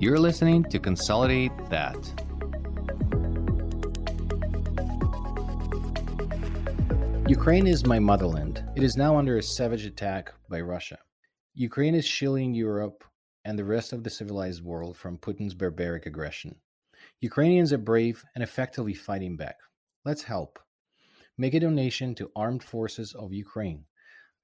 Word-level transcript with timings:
You're 0.00 0.20
listening 0.20 0.62
to 0.70 0.78
Consolidate 0.78 1.50
That. 1.70 1.96
Ukraine 7.28 7.66
is 7.66 7.84
my 7.84 7.98
motherland. 7.98 8.62
It 8.76 8.84
is 8.84 8.96
now 8.96 9.16
under 9.16 9.38
a 9.38 9.42
savage 9.42 9.84
attack 9.84 10.32
by 10.48 10.60
Russia. 10.60 10.98
Ukraine 11.54 11.96
is 11.96 12.06
shielding 12.06 12.54
Europe 12.54 13.02
and 13.44 13.58
the 13.58 13.64
rest 13.64 13.92
of 13.92 14.04
the 14.04 14.10
civilized 14.10 14.62
world 14.62 14.96
from 14.96 15.18
Putin's 15.18 15.54
barbaric 15.54 16.06
aggression. 16.06 16.54
Ukrainians 17.20 17.72
are 17.72 17.78
brave 17.78 18.24
and 18.36 18.44
effectively 18.44 18.94
fighting 18.94 19.36
back. 19.36 19.56
Let's 20.04 20.22
help. 20.22 20.60
Make 21.36 21.54
a 21.54 21.60
donation 21.60 22.14
to 22.14 22.30
Armed 22.36 22.62
Forces 22.62 23.14
of 23.14 23.32
Ukraine. 23.32 23.84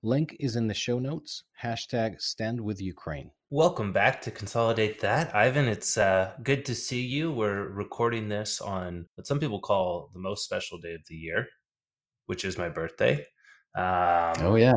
Link 0.03 0.37
is 0.41 0.57
in 0.57 0.67
the 0.67 0.75
show 0.75 0.99
notes. 0.99 1.45
Hashtag 1.63 2.21
stand 2.21 2.61
with 2.61 2.83
Ukraine. 2.83 3.31
Welcome 3.57 3.93
back 3.93 4.21
to 4.23 4.33
Consolidate 4.33 5.01
That. 5.03 5.33
Ivan, 5.33 5.69
it's 5.69 5.97
uh, 5.97 6.33
good 6.43 6.65
to 6.65 6.75
see 6.75 7.03
you. 7.03 7.31
We're 7.31 7.69
recording 7.69 8.29
this 8.29 8.61
on 8.61 9.07
what 9.15 9.29
some 9.29 9.39
people 9.39 9.61
call 9.61 10.11
the 10.13 10.19
most 10.19 10.43
special 10.43 10.79
day 10.79 10.95
of 10.95 11.03
the 11.09 11.15
year, 11.15 11.47
which 12.27 12.45
is 12.45 12.59
my 12.59 12.69
birthday. 12.69 13.25
Um, 13.77 14.35
oh, 14.41 14.57
yeah. 14.57 14.73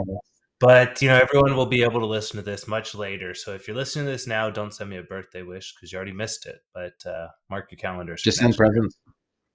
But, 0.59 1.01
you 1.01 1.07
know, 1.09 1.17
everyone 1.17 1.55
will 1.55 1.65
be 1.65 1.81
able 1.81 1.99
to 2.01 2.05
listen 2.05 2.37
to 2.37 2.43
this 2.43 2.67
much 2.67 2.93
later. 2.93 3.33
So 3.33 3.55
if 3.55 3.67
you're 3.67 3.75
listening 3.75 4.05
to 4.05 4.11
this 4.11 4.27
now, 4.27 4.51
don't 4.51 4.71
send 4.71 4.91
me 4.91 4.97
a 4.97 5.01
birthday 5.01 5.41
wish 5.41 5.73
because 5.73 5.91
you 5.91 5.95
already 5.95 6.13
missed 6.13 6.45
it. 6.45 6.59
But 6.75 7.03
uh, 7.03 7.29
mark 7.49 7.71
your 7.71 7.79
calendars. 7.79 8.21
Just 8.21 8.37
send 8.37 8.55
presents. 8.55 8.95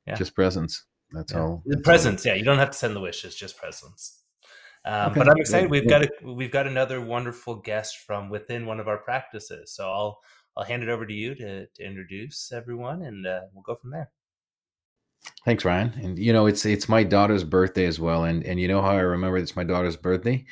Yeah. 0.05 0.17
Just 0.17 0.35
presents. 0.35 0.85
That's 1.13 1.33
yeah. 1.33 1.43
all. 1.43 1.63
That's 1.65 1.83
presents. 1.83 2.27
All. 2.27 2.33
Yeah. 2.33 2.39
You 2.39 2.45
don't 2.45 2.59
have 2.59 2.73
to 2.73 2.77
send 2.77 2.97
the 2.97 3.01
wishes, 3.01 3.37
just 3.37 3.57
presents. 3.57 4.22
Um, 4.85 5.11
okay. 5.11 5.21
But 5.21 5.29
I'm 5.29 5.37
excited. 5.37 5.71
We've 5.71 5.89
got 5.89 6.03
a, 6.03 6.09
we've 6.25 6.51
got 6.51 6.67
another 6.67 7.01
wonderful 7.01 7.57
guest 7.57 7.99
from 7.99 8.31
within 8.31 8.67
one 8.67 8.81
of 8.81 8.89
our 8.89 8.99
practices. 8.99 9.73
So 9.73 9.91
I'll 9.91 10.21
I'll 10.57 10.65
hand 10.65 10.83
it 10.83 10.89
over 10.89 11.07
to 11.07 11.13
you 11.13 11.35
to, 11.37 11.67
to 11.67 11.85
introduce 11.85 12.53
everyone, 12.53 13.03
and 13.03 13.27
uh, 13.27 13.41
we'll 13.53 13.63
go 13.63 13.75
from 13.75 13.91
there. 13.91 14.11
Thanks, 15.45 15.65
Ryan. 15.65 15.93
And 16.03 16.19
you 16.19 16.33
know, 16.33 16.47
it's 16.47 16.67
it's 16.67 16.89
my 16.89 17.05
daughter's 17.05 17.45
birthday 17.45 17.87
as 17.87 18.01
well, 18.01 18.25
and 18.25 18.45
and 18.45 18.61
you 18.61 18.69
know 18.69 18.83
how 18.83 18.91
I 18.91 19.01
remember 19.01 19.39
it's 19.39 19.57
my 19.57 19.65
daughter's 19.65 19.97
birthday. 19.97 20.45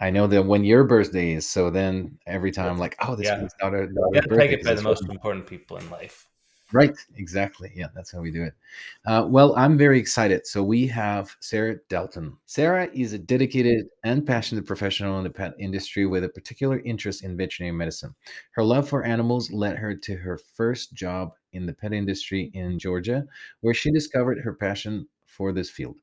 I 0.00 0.10
know 0.10 0.26
that 0.26 0.44
when 0.44 0.64
your 0.64 0.84
birthday 0.84 1.32
is, 1.32 1.48
so 1.48 1.70
then 1.70 2.18
every 2.26 2.50
time 2.50 2.70
I'm 2.70 2.78
like, 2.78 2.96
oh, 3.00 3.14
this 3.14 3.26
yeah. 3.26 3.44
is 3.44 3.54
daughter. 3.60 3.86
daughter's 3.86 4.14
yeah, 4.14 4.20
birthday. 4.22 4.48
Take 4.48 4.60
it 4.60 4.64
by 4.64 4.74
the 4.74 4.82
most 4.82 5.08
important 5.08 5.46
people 5.46 5.76
in 5.76 5.88
life. 5.90 6.26
Right, 6.72 6.96
exactly. 7.16 7.70
Yeah, 7.74 7.88
that's 7.94 8.10
how 8.10 8.20
we 8.20 8.30
do 8.32 8.42
it. 8.42 8.54
Uh, 9.06 9.26
well, 9.28 9.54
I'm 9.56 9.78
very 9.78 9.98
excited. 9.98 10.46
So 10.46 10.62
we 10.62 10.86
have 10.88 11.36
Sarah 11.40 11.76
Dalton. 11.88 12.36
Sarah 12.46 12.88
is 12.92 13.12
a 13.12 13.18
dedicated 13.18 13.86
and 14.02 14.26
passionate 14.26 14.66
professional 14.66 15.18
in 15.18 15.24
the 15.24 15.30
pet 15.30 15.54
industry 15.58 16.06
with 16.06 16.24
a 16.24 16.28
particular 16.28 16.80
interest 16.80 17.22
in 17.22 17.36
veterinary 17.36 17.76
medicine. 17.76 18.14
Her 18.52 18.64
love 18.64 18.88
for 18.88 19.04
animals 19.04 19.52
led 19.52 19.76
her 19.76 19.94
to 19.94 20.16
her 20.16 20.38
first 20.38 20.94
job 20.94 21.32
in 21.52 21.66
the 21.66 21.74
pet 21.74 21.92
industry 21.92 22.50
in 22.54 22.78
Georgia, 22.78 23.24
where 23.60 23.74
she 23.74 23.92
discovered 23.92 24.40
her 24.42 24.54
passion 24.54 25.06
for 25.26 25.52
this 25.52 25.70
field. 25.70 25.96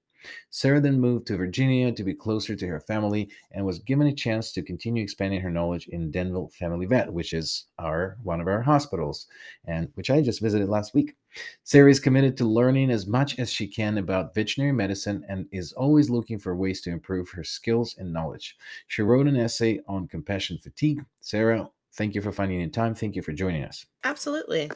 Sarah 0.50 0.82
then 0.82 1.00
moved 1.00 1.28
to 1.28 1.38
Virginia 1.38 1.92
to 1.92 2.04
be 2.04 2.14
closer 2.14 2.56
to 2.56 2.68
her 2.68 2.80
family 2.80 3.30
and 3.52 3.66
was 3.66 3.80
given 3.80 4.08
a 4.08 4.14
chance 4.14 4.52
to 4.52 4.62
continue 4.62 5.04
expanding 5.04 5.42
her 5.42 5.50
knowledge 5.50 5.88
in 5.88 6.12
Danville 6.12 6.50
Family 6.50 6.86
Vet, 6.86 7.12
which 7.12 7.34
is 7.34 7.66
our 7.80 8.18
one 8.24 8.42
of 8.42 8.48
our 8.48 8.62
hospitals, 8.62 9.28
and 9.66 9.90
which 9.96 10.10
I 10.10 10.22
just 10.22 10.42
visited 10.42 10.70
last 10.70 10.94
week. 10.94 11.16
Sarah 11.64 11.90
is 11.90 12.00
committed 12.00 12.38
to 12.38 12.46
learning 12.46 12.92
as 12.92 13.08
much 13.08 13.40
as 13.40 13.52
she 13.52 13.68
can 13.68 13.98
about 13.98 14.36
veterinary 14.36 14.74
medicine 14.74 15.24
and 15.30 15.48
is 15.52 15.72
always 15.74 16.10
looking 16.10 16.40
for 16.40 16.56
ways 16.56 16.82
to 16.82 16.92
improve 16.92 17.30
her 17.30 17.44
skills 17.44 17.96
and 17.98 18.12
knowledge. 18.12 18.58
She 18.88 19.02
wrote 19.02 19.28
an 19.28 19.38
essay 19.38 19.80
on 19.88 20.08
compassion 20.08 20.58
fatigue. 20.58 21.04
Sarah, 21.22 21.70
thank 21.94 22.16
you 22.16 22.22
for 22.22 22.32
finding 22.32 22.60
the 22.62 22.68
time. 22.68 22.96
Thank 22.96 23.16
you 23.16 23.22
for 23.22 23.32
joining 23.32 23.64
us. 23.64 23.86
Absolutely. 24.04 24.70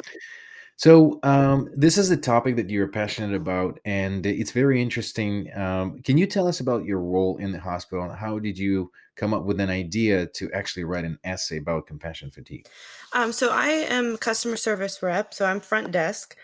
So 0.78 1.20
um, 1.24 1.70
this 1.74 1.98
is 1.98 2.12
a 2.12 2.18
topic 2.18 2.58
that 2.58 2.70
you're 2.70 2.88
passionate 2.88 3.34
about, 3.34 3.80
and 3.86 4.26
it's 4.26 4.52
very 4.52 4.82
interesting. 4.82 5.50
Um, 5.56 6.02
can 6.02 6.18
you 6.18 6.28
tell 6.28 6.48
us 6.48 6.60
about 6.60 6.84
your 6.84 7.00
role 7.00 7.38
in 7.38 7.52
the 7.52 7.60
hospital 7.60 8.04
and 8.04 8.14
how 8.14 8.40
did 8.40 8.58
you 8.58 8.92
come 9.16 9.34
up 9.34 9.46
with 9.46 9.62
an 9.62 9.70
idea 9.70 10.26
to 10.28 10.52
actually 10.52 10.84
write 10.84 11.06
an 11.06 11.18
essay 11.24 11.58
about 11.58 11.88
compassion 11.88 12.30
fatigue? 12.30 12.68
Um, 13.14 13.32
so 13.32 13.52
I 13.52 13.68
am 13.68 14.18
customer 14.18 14.58
service 14.58 15.02
rep, 15.02 15.34
so 15.34 15.46
I'm 15.46 15.62
front 15.62 15.92
desk. 15.92 16.36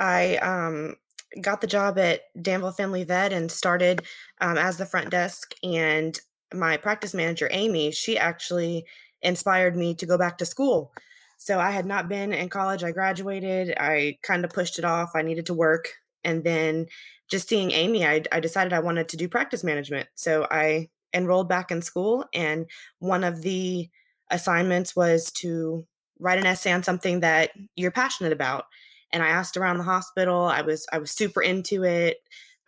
I 0.00 0.36
um, 0.36 0.96
got 1.42 1.60
the 1.60 1.66
job 1.66 1.98
at 1.98 2.22
Danville 2.40 2.72
Family 2.72 3.04
Vet 3.04 3.32
and 3.32 3.50
started 3.50 4.02
um, 4.40 4.56
as 4.56 4.78
the 4.78 4.86
front 4.86 5.10
desk. 5.10 5.54
And 5.62 6.18
my 6.54 6.78
practice 6.78 7.12
manager, 7.12 7.48
Amy, 7.50 7.90
she 7.90 8.16
actually 8.16 8.86
inspired 9.20 9.76
me 9.76 9.94
to 9.96 10.06
go 10.06 10.16
back 10.16 10.38
to 10.38 10.46
school. 10.46 10.92
So 11.36 11.60
I 11.60 11.70
had 11.70 11.86
not 11.86 12.08
been 12.08 12.32
in 12.32 12.48
college. 12.48 12.82
I 12.82 12.92
graduated. 12.92 13.74
I 13.78 14.18
kind 14.22 14.44
of 14.44 14.50
pushed 14.50 14.78
it 14.78 14.84
off. 14.84 15.12
I 15.14 15.22
needed 15.22 15.46
to 15.46 15.54
work. 15.54 15.92
And 16.24 16.42
then 16.42 16.86
just 17.30 17.48
seeing 17.48 17.70
Amy, 17.72 18.06
I, 18.06 18.22
I 18.32 18.40
decided 18.40 18.72
I 18.72 18.80
wanted 18.80 19.08
to 19.10 19.16
do 19.16 19.28
practice 19.28 19.62
management. 19.62 20.08
So 20.14 20.46
I 20.50 20.88
enrolled 21.14 21.48
back 21.48 21.70
in 21.70 21.82
school. 21.82 22.24
And 22.32 22.66
one 22.98 23.24
of 23.24 23.42
the 23.42 23.88
assignments 24.30 24.96
was 24.96 25.30
to 25.32 25.86
write 26.18 26.38
an 26.38 26.46
essay 26.46 26.72
on 26.72 26.82
something 26.82 27.20
that 27.20 27.50
you're 27.76 27.90
passionate 27.90 28.32
about. 28.32 28.66
And 29.12 29.22
I 29.22 29.28
asked 29.28 29.56
around 29.56 29.78
the 29.78 29.84
hospital. 29.84 30.42
I 30.42 30.62
was 30.62 30.86
I 30.92 30.98
was 30.98 31.12
super 31.12 31.42
into 31.42 31.84
it, 31.84 32.18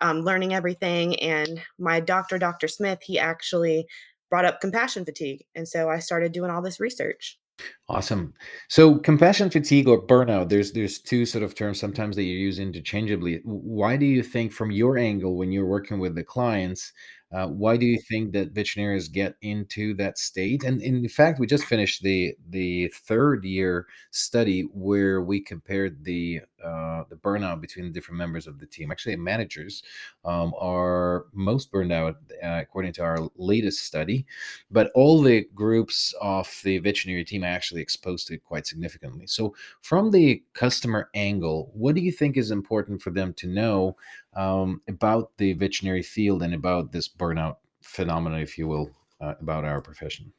um, 0.01 0.21
learning 0.21 0.53
everything. 0.53 1.19
And 1.19 1.61
my 1.77 1.99
doctor, 1.99 2.37
Dr. 2.37 2.67
Smith, 2.67 2.99
he 3.03 3.19
actually 3.19 3.87
brought 4.29 4.45
up 4.45 4.61
compassion 4.61 5.05
fatigue. 5.05 5.45
And 5.55 5.67
so 5.67 5.89
I 5.89 5.99
started 5.99 6.31
doing 6.31 6.51
all 6.51 6.61
this 6.61 6.79
research. 6.79 7.37
Awesome. 7.87 8.33
So 8.67 8.99
compassion 8.99 9.49
fatigue 9.49 9.87
or 9.87 10.05
burnout, 10.05 10.49
there's 10.49 10.71
there's 10.71 10.99
two 10.99 11.25
sort 11.25 11.43
of 11.43 11.55
terms 11.55 11.79
sometimes 11.79 12.15
that 12.15 12.23
you 12.23 12.37
use 12.37 12.59
interchangeably. 12.59 13.41
Why 13.43 13.97
do 13.97 14.05
you 14.05 14.21
think 14.21 14.51
from 14.51 14.71
your 14.71 14.97
angle 14.97 15.35
when 15.35 15.51
you're 15.51 15.65
working 15.65 15.99
with 15.99 16.13
the 16.15 16.23
clients 16.23 16.93
uh, 17.31 17.47
why 17.47 17.77
do 17.77 17.85
you 17.85 17.99
think 18.09 18.33
that 18.33 18.51
veterinarians 18.51 19.07
get 19.07 19.35
into 19.41 19.93
that 19.93 20.17
state? 20.17 20.63
And 20.63 20.81
in 20.81 21.07
fact, 21.07 21.39
we 21.39 21.45
just 21.45 21.65
finished 21.65 22.01
the 22.01 22.35
the 22.49 22.87
third 22.87 23.43
year 23.43 23.85
study 24.09 24.61
where 24.73 25.21
we 25.21 25.39
compared 25.39 26.03
the 26.03 26.41
uh, 26.63 27.03
the 27.09 27.15
burnout 27.15 27.61
between 27.61 27.85
the 27.85 27.91
different 27.91 28.17
members 28.17 28.47
of 28.47 28.59
the 28.59 28.65
team. 28.65 28.91
Actually, 28.91 29.15
managers 29.15 29.83
um, 30.25 30.53
are 30.59 31.27
most 31.31 31.71
burned 31.71 31.91
out 31.91 32.15
uh, 32.43 32.59
according 32.61 32.93
to 32.93 33.03
our 33.03 33.29
latest 33.37 33.85
study, 33.85 34.25
but 34.71 34.91
all 34.95 35.21
the 35.21 35.47
groups 35.53 36.15
of 36.21 36.51
the 36.63 36.79
veterinary 36.79 37.23
team 37.23 37.43
are 37.43 37.47
actually 37.47 37.81
exposed 37.81 38.25
to 38.27 38.33
it 38.33 38.43
quite 38.43 38.65
significantly. 38.65 39.27
So, 39.27 39.53
from 39.81 40.09
the 40.09 40.43
customer 40.53 41.11
angle, 41.13 41.69
what 41.75 41.93
do 41.93 42.01
you 42.01 42.11
think 42.11 42.37
is 42.37 42.49
important 42.49 43.03
for 43.03 43.11
them 43.11 43.33
to 43.35 43.47
know 43.47 43.95
um, 44.39 44.81
about 44.87 45.37
the 45.37 45.51
veterinary 45.53 46.01
field 46.01 46.41
and 46.41 46.53
about 46.53 46.93
this 46.93 47.09
burnout 47.09 47.57
phenomenon, 47.81 48.39
if 48.39 48.57
you 48.57 48.67
will, 48.67 48.89
uh, 49.19 49.33
about 49.41 49.65
our 49.65 49.81
profession? 49.81 50.31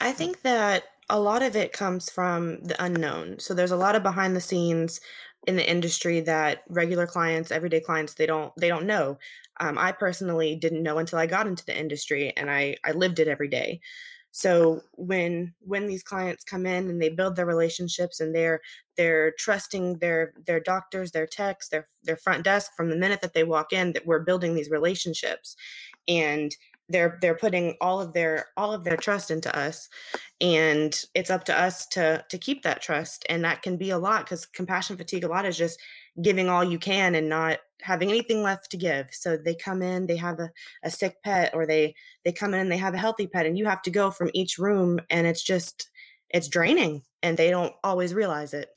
I 0.00 0.12
think 0.12 0.42
that 0.42 0.84
a 1.10 1.18
lot 1.18 1.42
of 1.42 1.56
it 1.56 1.72
comes 1.72 2.08
from 2.08 2.62
the 2.62 2.80
unknown. 2.82 3.40
So 3.40 3.54
there's 3.54 3.72
a 3.72 3.76
lot 3.76 3.96
of 3.96 4.04
behind 4.04 4.36
the 4.36 4.40
scenes 4.40 5.00
in 5.48 5.56
the 5.56 5.68
industry 5.68 6.20
that 6.20 6.62
regular 6.68 7.08
clients, 7.08 7.50
everyday 7.50 7.80
clients, 7.80 8.14
they 8.14 8.26
don't 8.26 8.52
they 8.56 8.68
don't 8.68 8.86
know. 8.86 9.18
Um, 9.58 9.76
I 9.76 9.90
personally 9.90 10.54
didn't 10.54 10.84
know 10.84 10.98
until 10.98 11.18
I 11.18 11.26
got 11.26 11.48
into 11.48 11.64
the 11.64 11.76
industry, 11.76 12.32
and 12.36 12.48
I 12.48 12.76
I 12.84 12.92
lived 12.92 13.18
it 13.18 13.26
every 13.26 13.48
day. 13.48 13.80
So 14.30 14.82
when 14.92 15.54
when 15.60 15.86
these 15.86 16.02
clients 16.02 16.44
come 16.44 16.66
in 16.66 16.88
and 16.88 17.00
they 17.00 17.08
build 17.08 17.36
their 17.36 17.46
relationships 17.46 18.20
and 18.20 18.34
they're 18.34 18.60
they're 18.96 19.32
trusting 19.38 19.98
their 19.98 20.32
their 20.46 20.60
doctors, 20.60 21.12
their 21.12 21.26
techs, 21.26 21.68
their 21.68 21.86
their 22.04 22.16
front 22.16 22.44
desk 22.44 22.72
from 22.76 22.90
the 22.90 22.96
minute 22.96 23.20
that 23.22 23.34
they 23.34 23.44
walk 23.44 23.72
in 23.72 23.92
that 23.92 24.06
we're 24.06 24.20
building 24.20 24.54
these 24.54 24.70
relationships 24.70 25.56
and 26.06 26.56
they're 26.88 27.18
they're 27.20 27.36
putting 27.36 27.76
all 27.80 28.00
of 28.00 28.12
their 28.12 28.46
all 28.56 28.72
of 28.72 28.84
their 28.84 28.96
trust 28.96 29.30
into 29.30 29.54
us 29.56 29.88
and 30.40 31.04
it's 31.14 31.30
up 31.30 31.44
to 31.44 31.58
us 31.58 31.86
to 31.86 32.24
to 32.30 32.38
keep 32.38 32.62
that 32.62 32.80
trust 32.80 33.24
and 33.28 33.44
that 33.44 33.62
can 33.62 33.76
be 33.76 33.90
a 33.90 33.98
lot 33.98 34.24
because 34.24 34.46
compassion 34.46 34.96
fatigue 34.96 35.24
a 35.24 35.28
lot 35.28 35.44
is 35.44 35.56
just 35.56 35.80
giving 36.22 36.48
all 36.48 36.64
you 36.64 36.78
can 36.78 37.14
and 37.14 37.28
not 37.28 37.58
having 37.80 38.08
anything 38.08 38.42
left 38.42 38.70
to 38.70 38.76
give 38.76 39.08
so 39.12 39.36
they 39.36 39.54
come 39.54 39.82
in 39.82 40.06
they 40.06 40.16
have 40.16 40.40
a, 40.40 40.50
a 40.82 40.90
sick 40.90 41.16
pet 41.22 41.50
or 41.54 41.64
they 41.64 41.94
they 42.24 42.32
come 42.32 42.52
in 42.54 42.60
and 42.60 42.72
they 42.72 42.76
have 42.76 42.94
a 42.94 42.98
healthy 42.98 43.26
pet 43.26 43.46
and 43.46 43.56
you 43.56 43.66
have 43.66 43.82
to 43.82 43.90
go 43.90 44.10
from 44.10 44.30
each 44.34 44.58
room 44.58 44.98
and 45.10 45.26
it's 45.26 45.42
just 45.42 45.88
it's 46.30 46.48
draining 46.48 47.02
and 47.22 47.36
they 47.36 47.50
don't 47.50 47.72
always 47.84 48.14
realize 48.14 48.52
it 48.52 48.68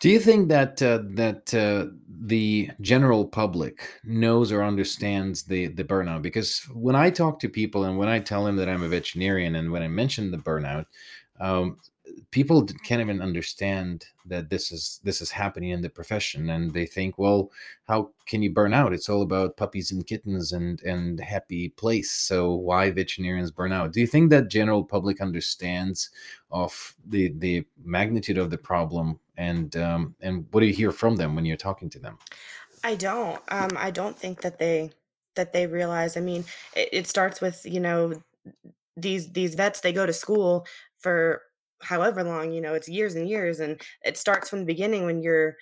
do 0.00 0.10
you 0.10 0.18
think 0.18 0.48
that 0.48 0.82
uh, 0.82 1.00
that 1.14 1.54
uh, 1.54 1.86
the 2.08 2.70
general 2.80 3.24
public 3.26 3.88
knows 4.04 4.50
or 4.50 4.62
understands 4.62 5.44
the 5.44 5.68
the 5.68 5.84
burnout? 5.84 6.22
Because 6.22 6.60
when 6.72 6.96
I 6.96 7.10
talk 7.10 7.38
to 7.40 7.48
people 7.48 7.84
and 7.84 7.96
when 7.96 8.08
I 8.08 8.18
tell 8.18 8.44
them 8.44 8.56
that 8.56 8.68
I'm 8.68 8.82
a 8.82 8.88
veterinarian 8.88 9.54
and 9.56 9.70
when 9.70 9.82
I 9.82 9.88
mention 9.88 10.30
the 10.30 10.38
burnout, 10.38 10.86
um, 11.40 11.78
people 12.30 12.66
can't 12.84 13.00
even 13.00 13.20
understand 13.20 14.06
that 14.26 14.50
this 14.50 14.70
is 14.72 15.00
this 15.02 15.20
is 15.20 15.30
happening 15.30 15.70
in 15.70 15.82
the 15.82 15.88
profession 15.88 16.50
and 16.50 16.72
they 16.72 16.86
think 16.86 17.18
well 17.18 17.50
how 17.84 18.10
can 18.26 18.42
you 18.42 18.50
burn 18.50 18.72
out? 18.72 18.92
It's 18.92 19.08
all 19.08 19.22
about 19.22 19.56
puppies 19.56 19.90
and 19.90 20.06
kittens 20.06 20.52
and 20.52 20.80
and 20.82 21.20
happy 21.20 21.70
place 21.70 22.10
so 22.10 22.54
why 22.54 22.90
veterinarians 22.90 23.50
burn 23.50 23.72
out? 23.72 23.92
Do 23.92 24.00
you 24.00 24.06
think 24.06 24.30
that 24.30 24.48
general 24.48 24.84
public 24.84 25.20
understands 25.20 26.10
of 26.50 26.94
the 27.06 27.32
the 27.38 27.64
magnitude 27.84 28.38
of 28.38 28.50
the 28.50 28.58
problem 28.58 29.18
and 29.36 29.76
um, 29.76 30.14
and 30.20 30.46
what 30.50 30.60
do 30.60 30.66
you 30.66 30.74
hear 30.74 30.92
from 30.92 31.16
them 31.16 31.34
when 31.34 31.44
you're 31.44 31.56
talking 31.56 31.90
to 31.90 31.98
them? 31.98 32.18
I 32.84 32.94
don't 32.94 33.40
um, 33.48 33.70
i 33.76 33.90
don't 33.90 34.18
think 34.18 34.42
that 34.42 34.58
they 34.58 34.90
that 35.36 35.52
they 35.52 35.66
realize 35.66 36.16
i 36.16 36.20
mean 36.20 36.44
it, 36.74 36.88
it 36.92 37.06
starts 37.06 37.40
with 37.40 37.64
you 37.64 37.80
know 37.80 38.14
these 38.96 39.32
these 39.32 39.54
vets 39.54 39.80
they 39.80 39.92
go 39.92 40.06
to 40.06 40.12
school 40.12 40.66
for 40.98 41.42
however 41.82 42.22
long, 42.22 42.52
you 42.52 42.60
know, 42.60 42.74
it's 42.74 42.88
years 42.88 43.14
and 43.14 43.28
years. 43.28 43.60
And 43.60 43.80
it 44.04 44.16
starts 44.16 44.48
from 44.48 44.60
the 44.60 44.66
beginning 44.66 45.04
when 45.04 45.22
you're 45.22 45.56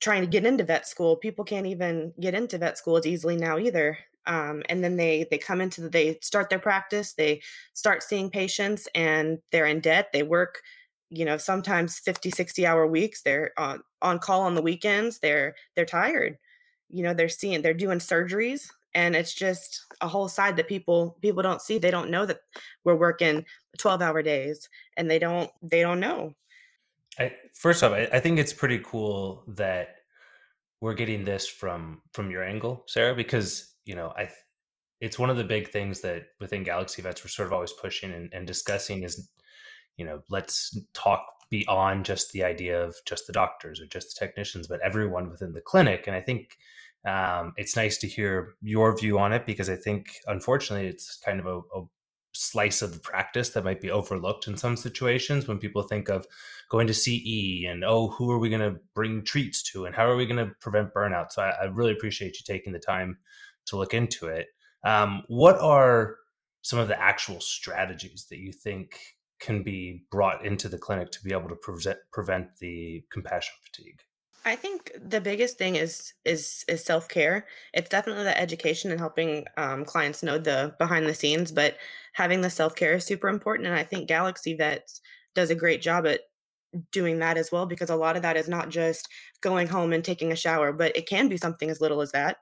trying 0.00 0.22
to 0.22 0.26
get 0.26 0.46
into 0.46 0.64
vet 0.64 0.86
school. 0.86 1.16
People 1.16 1.44
can't 1.44 1.66
even 1.66 2.12
get 2.20 2.34
into 2.34 2.58
vet 2.58 2.78
school 2.78 2.96
as 2.96 3.06
easily 3.06 3.36
now 3.36 3.58
either. 3.58 3.98
Um, 4.26 4.62
and 4.68 4.84
then 4.84 4.96
they 4.96 5.26
they 5.30 5.38
come 5.38 5.60
into 5.60 5.80
the, 5.80 5.88
they 5.88 6.18
start 6.22 6.50
their 6.50 6.58
practice, 6.58 7.14
they 7.14 7.40
start 7.72 8.02
seeing 8.02 8.30
patients, 8.30 8.86
and 8.94 9.38
they're 9.50 9.66
in 9.66 9.80
debt. 9.80 10.10
They 10.12 10.22
work, 10.22 10.60
you 11.08 11.24
know, 11.24 11.36
sometimes 11.36 11.98
50, 11.98 12.30
60 12.30 12.66
hour 12.66 12.86
weeks. 12.86 13.22
They're 13.22 13.52
on, 13.56 13.82
on 14.02 14.18
call 14.18 14.42
on 14.42 14.54
the 14.54 14.62
weekends. 14.62 15.18
They're 15.20 15.54
they're 15.74 15.86
tired. 15.86 16.38
You 16.90 17.02
know, 17.02 17.14
they're 17.14 17.28
seeing 17.28 17.62
they're 17.62 17.74
doing 17.74 17.98
surgeries 17.98 18.68
and 18.94 19.14
it's 19.14 19.32
just 19.32 19.84
a 20.00 20.08
whole 20.08 20.28
side 20.28 20.56
that 20.56 20.68
people 20.68 21.16
people 21.22 21.42
don't 21.42 21.62
see 21.62 21.78
they 21.78 21.90
don't 21.90 22.10
know 22.10 22.26
that 22.26 22.40
we're 22.84 22.96
working 22.96 23.44
12 23.78 24.02
hour 24.02 24.22
days 24.22 24.68
and 24.96 25.10
they 25.10 25.18
don't 25.18 25.50
they 25.62 25.80
don't 25.80 26.00
know. 26.00 26.34
I, 27.18 27.32
first 27.54 27.82
off 27.82 27.92
I, 27.92 28.08
I 28.12 28.20
think 28.20 28.38
it's 28.38 28.52
pretty 28.52 28.80
cool 28.84 29.44
that 29.48 29.96
we're 30.80 30.94
getting 30.94 31.24
this 31.24 31.46
from 31.46 32.02
from 32.12 32.30
your 32.30 32.44
angle 32.44 32.84
sarah 32.86 33.14
because 33.14 33.74
you 33.84 33.94
know 33.94 34.12
i 34.16 34.28
it's 35.00 35.18
one 35.18 35.30
of 35.30 35.36
the 35.36 35.44
big 35.44 35.70
things 35.70 36.00
that 36.02 36.26
within 36.38 36.62
galaxy 36.62 37.02
vets 37.02 37.24
we're 37.24 37.28
sort 37.28 37.46
of 37.46 37.52
always 37.52 37.72
pushing 37.72 38.12
and, 38.12 38.32
and 38.32 38.46
discussing 38.46 39.02
is 39.02 39.28
you 39.96 40.04
know 40.04 40.22
let's 40.30 40.78
talk 40.94 41.24
beyond 41.50 42.04
just 42.04 42.30
the 42.30 42.44
idea 42.44 42.80
of 42.80 42.94
just 43.06 43.26
the 43.26 43.32
doctors 43.32 43.80
or 43.80 43.86
just 43.86 44.14
the 44.14 44.24
technicians 44.24 44.68
but 44.68 44.80
everyone 44.80 45.28
within 45.28 45.52
the 45.52 45.60
clinic 45.60 46.06
and 46.06 46.14
i 46.14 46.20
think 46.20 46.56
um, 47.04 47.54
it's 47.56 47.76
nice 47.76 47.96
to 47.98 48.06
hear 48.06 48.54
your 48.60 48.96
view 48.96 49.18
on 49.18 49.32
it 49.32 49.46
because 49.46 49.70
I 49.70 49.76
think, 49.76 50.16
unfortunately, 50.26 50.88
it's 50.88 51.16
kind 51.16 51.40
of 51.40 51.46
a, 51.46 51.58
a 51.58 51.84
slice 52.32 52.82
of 52.82 52.92
the 52.92 53.00
practice 53.00 53.50
that 53.50 53.64
might 53.64 53.80
be 53.80 53.90
overlooked 53.90 54.46
in 54.46 54.56
some 54.56 54.76
situations 54.76 55.48
when 55.48 55.58
people 55.58 55.82
think 55.82 56.08
of 56.08 56.26
going 56.70 56.86
to 56.86 56.94
CE 56.94 57.66
and 57.66 57.84
oh, 57.84 58.08
who 58.08 58.30
are 58.30 58.38
we 58.38 58.48
going 58.48 58.60
to 58.60 58.78
bring 58.94 59.24
treats 59.24 59.62
to 59.62 59.86
and 59.86 59.94
how 59.94 60.08
are 60.08 60.16
we 60.16 60.26
going 60.26 60.44
to 60.44 60.54
prevent 60.60 60.94
burnout? 60.94 61.32
So 61.32 61.42
I, 61.42 61.50
I, 61.62 61.64
really 61.64 61.92
appreciate 61.92 62.36
you 62.38 62.44
taking 62.46 62.72
the 62.72 62.78
time 62.78 63.18
to 63.66 63.76
look 63.76 63.94
into 63.94 64.26
it. 64.26 64.46
Um, 64.84 65.22
what 65.28 65.58
are 65.58 66.16
some 66.62 66.78
of 66.78 66.88
the 66.88 67.00
actual 67.00 67.40
strategies 67.40 68.26
that 68.30 68.38
you 68.38 68.52
think 68.52 68.98
can 69.40 69.62
be 69.62 70.04
brought 70.10 70.44
into 70.44 70.68
the 70.68 70.78
clinic 70.78 71.10
to 71.10 71.22
be 71.24 71.32
able 71.32 71.48
to 71.48 71.56
prevent 71.56 71.98
prevent 72.12 72.56
the 72.60 73.02
compassion 73.10 73.54
fatigue? 73.64 74.00
I 74.44 74.56
think 74.56 74.90
the 75.02 75.20
biggest 75.20 75.58
thing 75.58 75.76
is 75.76 76.14
is 76.24 76.64
is 76.68 76.84
self 76.84 77.08
care. 77.08 77.46
It's 77.74 77.90
definitely 77.90 78.24
the 78.24 78.38
education 78.38 78.90
and 78.90 78.98
helping 79.00 79.44
um, 79.56 79.84
clients 79.84 80.22
know 80.22 80.38
the 80.38 80.74
behind 80.78 81.06
the 81.06 81.14
scenes, 81.14 81.52
but 81.52 81.76
having 82.14 82.40
the 82.40 82.50
self 82.50 82.74
care 82.74 82.94
is 82.94 83.04
super 83.04 83.28
important. 83.28 83.68
And 83.68 83.76
I 83.76 83.84
think 83.84 84.08
Galaxy 84.08 84.54
Vets 84.54 85.00
does 85.34 85.50
a 85.50 85.54
great 85.54 85.82
job 85.82 86.06
at 86.06 86.22
doing 86.92 87.18
that 87.20 87.38
as 87.38 87.52
well 87.52 87.66
because 87.66 87.90
a 87.90 87.96
lot 87.96 88.16
of 88.16 88.22
that 88.22 88.36
is 88.38 88.48
not 88.48 88.70
just 88.70 89.08
going 89.42 89.68
home 89.68 89.92
and 89.92 90.04
taking 90.04 90.32
a 90.32 90.36
shower, 90.36 90.72
but 90.72 90.96
it 90.96 91.08
can 91.08 91.28
be 91.28 91.38
something 91.38 91.70
as 91.70 91.80
little 91.82 92.02
as 92.02 92.12
that. 92.12 92.38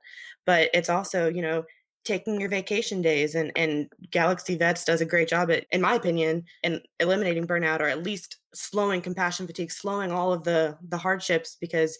But 0.46 0.70
it's 0.74 0.90
also 0.90 1.28
you 1.30 1.42
know 1.42 1.64
taking 2.04 2.40
your 2.40 2.50
vacation 2.50 3.02
days 3.02 3.36
and 3.36 3.52
and 3.56 3.92
Galaxy 4.12 4.56
Vets 4.56 4.84
does 4.86 5.02
a 5.02 5.06
great 5.06 5.28
job 5.28 5.50
at 5.52 5.66
in 5.72 5.82
my 5.82 5.94
opinion 5.94 6.44
in 6.64 6.82
eliminating 7.00 7.46
burnout 7.48 7.80
or 7.80 7.88
at 7.88 8.04
least 8.04 8.37
slowing 8.54 9.00
compassion 9.00 9.46
fatigue 9.46 9.70
slowing 9.70 10.10
all 10.10 10.32
of 10.32 10.44
the 10.44 10.76
the 10.88 10.96
hardships 10.96 11.56
because 11.60 11.98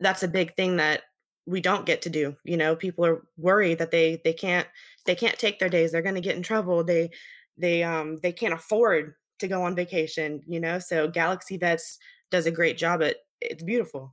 that's 0.00 0.22
a 0.22 0.28
big 0.28 0.54
thing 0.54 0.76
that 0.76 1.02
we 1.46 1.60
don't 1.60 1.86
get 1.86 2.02
to 2.02 2.10
do 2.10 2.36
you 2.44 2.56
know? 2.56 2.76
People 2.76 3.04
are 3.04 3.22
worried 3.36 3.78
that 3.78 3.90
they 3.90 4.20
they 4.24 4.32
can't 4.32 4.66
they 5.06 5.14
can't 5.14 5.38
take 5.38 5.58
their 5.58 5.68
days 5.68 5.92
they're 5.92 6.02
going 6.02 6.14
to 6.14 6.20
get 6.20 6.36
in 6.36 6.42
trouble 6.42 6.84
they 6.84 7.10
they 7.56 7.82
um 7.82 8.16
they 8.18 8.32
can't 8.32 8.54
afford 8.54 9.14
to 9.38 9.48
go 9.48 9.62
on 9.62 9.74
vacation 9.74 10.42
you 10.46 10.60
know? 10.60 10.78
So 10.78 11.08
Galaxy 11.08 11.56
Vets 11.56 11.98
does 12.30 12.46
a 12.46 12.50
great 12.50 12.78
job 12.78 13.02
at 13.02 13.16
it's 13.40 13.62
beautiful. 13.62 14.12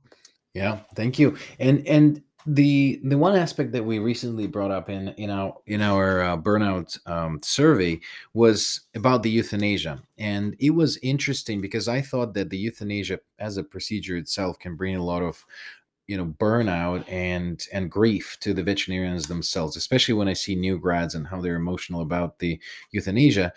Yeah 0.54 0.80
thank 0.94 1.18
you. 1.18 1.36
And 1.58 1.86
and 1.86 2.22
the 2.54 2.98
the 3.04 3.18
one 3.18 3.36
aspect 3.36 3.72
that 3.72 3.84
we 3.84 3.98
recently 3.98 4.46
brought 4.46 4.70
up 4.70 4.88
in 4.88 5.08
in 5.18 5.28
our 5.28 5.54
in 5.66 5.82
our 5.82 6.22
uh, 6.22 6.36
burnout 6.36 6.98
um, 7.06 7.38
survey 7.42 8.00
was 8.32 8.80
about 8.94 9.22
the 9.22 9.30
euthanasia. 9.30 10.02
And 10.16 10.56
it 10.58 10.70
was 10.70 10.96
interesting 11.02 11.60
because 11.60 11.88
i 11.88 12.00
thought 12.00 12.34
that 12.34 12.50
the 12.50 12.56
euthanasia 12.56 13.20
as 13.38 13.56
a 13.56 13.62
procedure 13.62 14.16
itself 14.16 14.58
can 14.58 14.76
bring 14.76 14.96
a 14.96 15.04
lot 15.04 15.22
of 15.22 15.44
you 16.08 16.16
know 16.16 16.26
burnout 16.40 17.04
and 17.08 17.66
and 17.72 17.90
grief 17.90 18.36
to 18.40 18.52
the 18.52 18.62
veterinarians 18.62 19.28
themselves 19.28 19.76
especially 19.76 20.14
when 20.14 20.28
i 20.28 20.32
see 20.32 20.56
new 20.56 20.78
grads 20.78 21.14
and 21.14 21.26
how 21.26 21.40
they're 21.40 21.56
emotional 21.56 22.00
about 22.00 22.38
the 22.38 22.58
euthanasia. 22.90 23.52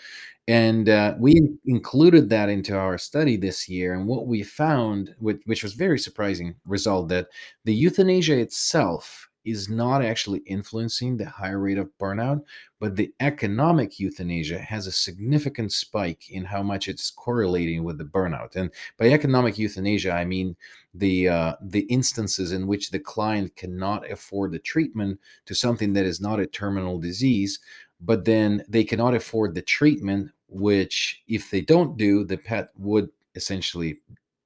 And 0.48 0.90
uh, 0.90 1.16
we 1.20 1.40
included 1.66 2.30
that 2.30 2.50
into 2.50 2.76
our 2.76 2.98
study 2.98 3.38
this 3.38 3.70
year 3.70 3.94
and 3.94 4.08
what 4.08 4.28
we 4.28 4.44
found 4.44 5.16
which, 5.20 5.42
which 5.46 5.64
was 5.64 5.74
very 5.74 6.00
surprising 6.00 6.56
result 6.66 7.10
that 7.10 7.28
the 7.64 7.74
euthanasia 7.74 8.38
itself 8.40 9.30
is 9.44 9.70
not 9.70 10.04
actually 10.04 10.40
influencing 10.40 11.18
the 11.18 11.28
higher 11.30 11.60
rate 11.60 11.78
of 11.78 11.90
burnout, 12.00 12.44
but 12.80 12.96
the 12.96 13.14
economic 13.20 14.00
euthanasia 14.00 14.60
has 14.60 14.88
a 14.88 14.92
significant 14.92 15.72
spike 15.72 16.30
in 16.30 16.46
how 16.46 16.62
much 16.62 16.88
it's 16.88 17.10
correlating 17.12 17.84
with 17.84 17.98
the 17.98 18.04
burnout. 18.04 18.56
And 18.56 18.72
by 18.98 19.10
economic 19.10 19.58
euthanasia, 19.58 20.12
I 20.12 20.26
mean 20.26 20.56
the 20.94 21.30
uh, 21.30 21.56
the 21.62 21.82
instances 21.82 22.52
in 22.52 22.68
which 22.68 22.92
the 22.92 23.00
client 23.00 23.56
cannot 23.56 24.10
afford 24.10 24.52
the 24.52 24.60
treatment 24.60 25.20
to 25.46 25.56
something 25.56 25.94
that 25.94 26.06
is 26.06 26.22
not 26.22 26.40
a 26.40 26.48
terminal 26.48 27.00
disease, 27.00 27.60
but 28.00 28.26
then 28.26 28.64
they 28.68 28.84
cannot 28.84 29.16
afford 29.16 29.56
the 29.56 29.62
treatment, 29.62 30.32
which 30.48 31.24
if 31.28 31.50
they 31.50 31.62
don't 31.62 31.98
do, 31.98 32.24
the 32.24 32.38
pet 32.38 32.70
would 32.78 33.10
essentially 33.36 34.00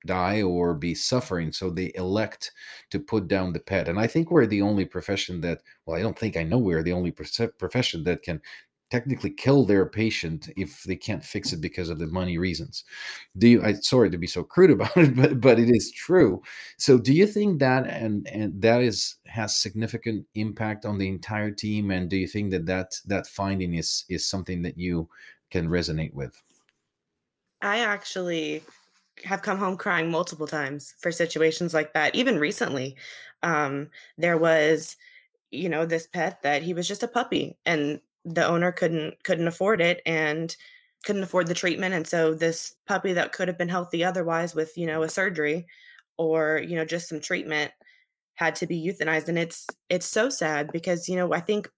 die 0.06 0.42
or 0.42 0.74
be 0.74 0.96
suffering. 0.96 1.52
So 1.52 1.70
they 1.70 1.92
elect 1.96 2.52
to 2.92 3.00
put 3.00 3.28
down 3.28 3.54
the 3.54 3.60
pet. 3.60 3.88
And 3.88 4.00
I 4.00 4.08
think 4.08 4.32
we're 4.32 4.46
the 4.46 4.62
only 4.62 4.86
profession 4.86 5.42
that, 5.42 5.62
well, 5.86 5.98
I 5.98 6.02
don't 6.02 6.18
think 6.18 6.38
I 6.38 6.44
know 6.44 6.58
we're 6.58 6.84
the 6.84 6.94
only 6.94 7.12
profession 7.12 8.04
that 8.04 8.24
can 8.24 8.42
technically 8.92 9.32
kill 9.32 9.66
their 9.66 9.86
patient 9.86 10.50
if 10.56 10.84
they 10.84 10.96
can't 10.96 11.24
fix 11.24 11.52
it 11.52 11.62
because 11.62 11.90
of 11.90 12.00
the 12.00 12.08
money 12.08 12.38
reasons. 12.38 12.84
Do 13.38 13.48
you 13.48 13.64
I 13.64 13.74
sorry 13.74 14.10
to 14.12 14.18
be 14.18 14.28
so 14.28 14.44
crude 14.44 14.72
about 14.78 14.96
it, 14.96 15.16
but 15.16 15.42
but 15.42 15.60
it 15.60 15.70
is 15.70 15.92
true. 15.92 16.42
So 16.78 16.98
do 16.98 17.14
you 17.14 17.28
think 17.28 17.60
that 17.60 17.88
and 17.88 18.28
and 18.28 18.62
that 18.62 18.82
is 18.82 19.16
has 19.26 19.58
significant 19.58 20.26
impact 20.36 20.86
on 20.86 20.98
the 20.98 21.10
entire 21.10 21.52
team 21.52 21.92
and 21.92 22.10
do 22.10 22.18
you 22.18 22.28
think 22.28 22.52
that 22.52 22.66
that 22.68 23.00
that 23.08 23.28
finding 23.28 23.74
is 23.74 24.06
is 24.10 24.30
something 24.30 24.62
that 24.62 24.78
you 24.78 25.10
can 25.50 25.68
resonate 25.68 26.14
with? 26.14 26.42
I 27.62 27.80
actually 27.80 28.62
have 29.24 29.42
come 29.42 29.58
home 29.58 29.78
crying 29.78 30.12
multiple 30.12 30.48
times 30.48 30.94
for 31.00 31.12
situations 31.12 31.74
like 31.74 31.94
that. 31.94 32.16
Even 32.16 32.40
recently, 32.40 32.96
um, 33.44 33.90
there 34.18 34.38
was, 34.38 34.98
you 35.52 35.70
know, 35.70 35.86
this 35.86 36.08
pet 36.08 36.42
that 36.44 36.64
he 36.64 36.74
was 36.74 36.88
just 36.88 37.04
a 37.04 37.08
puppy, 37.08 37.58
and 37.66 38.02
the 38.26 38.46
owner 38.46 38.72
couldn't 38.72 39.24
couldn't 39.24 39.48
afford 39.48 39.82
it 39.82 40.02
and 40.06 40.56
couldn't 41.06 41.24
afford 41.24 41.48
the 41.48 41.54
treatment, 41.54 41.94
and 41.96 42.08
so 42.08 42.34
this 42.34 42.76
puppy 42.88 43.14
that 43.14 43.34
could 43.34 43.48
have 43.48 43.58
been 43.58 43.70
healthy 43.70 44.04
otherwise 44.04 44.56
with 44.56 44.78
you 44.78 44.88
know 44.88 45.04
a 45.04 45.10
surgery 45.10 45.68
or 46.18 46.60
you 46.68 46.76
know 46.76 46.86
just 46.86 47.10
some 47.10 47.20
treatment 47.22 47.72
had 48.36 48.56
to 48.56 48.68
be 48.68 48.86
euthanized, 48.86 49.30
and 49.30 49.40
it's 49.40 49.66
it's 49.90 50.06
so 50.08 50.30
sad 50.30 50.72
because 50.72 51.08
you 51.10 51.16
know 51.16 51.34
I 51.34 51.40
think 51.40 51.70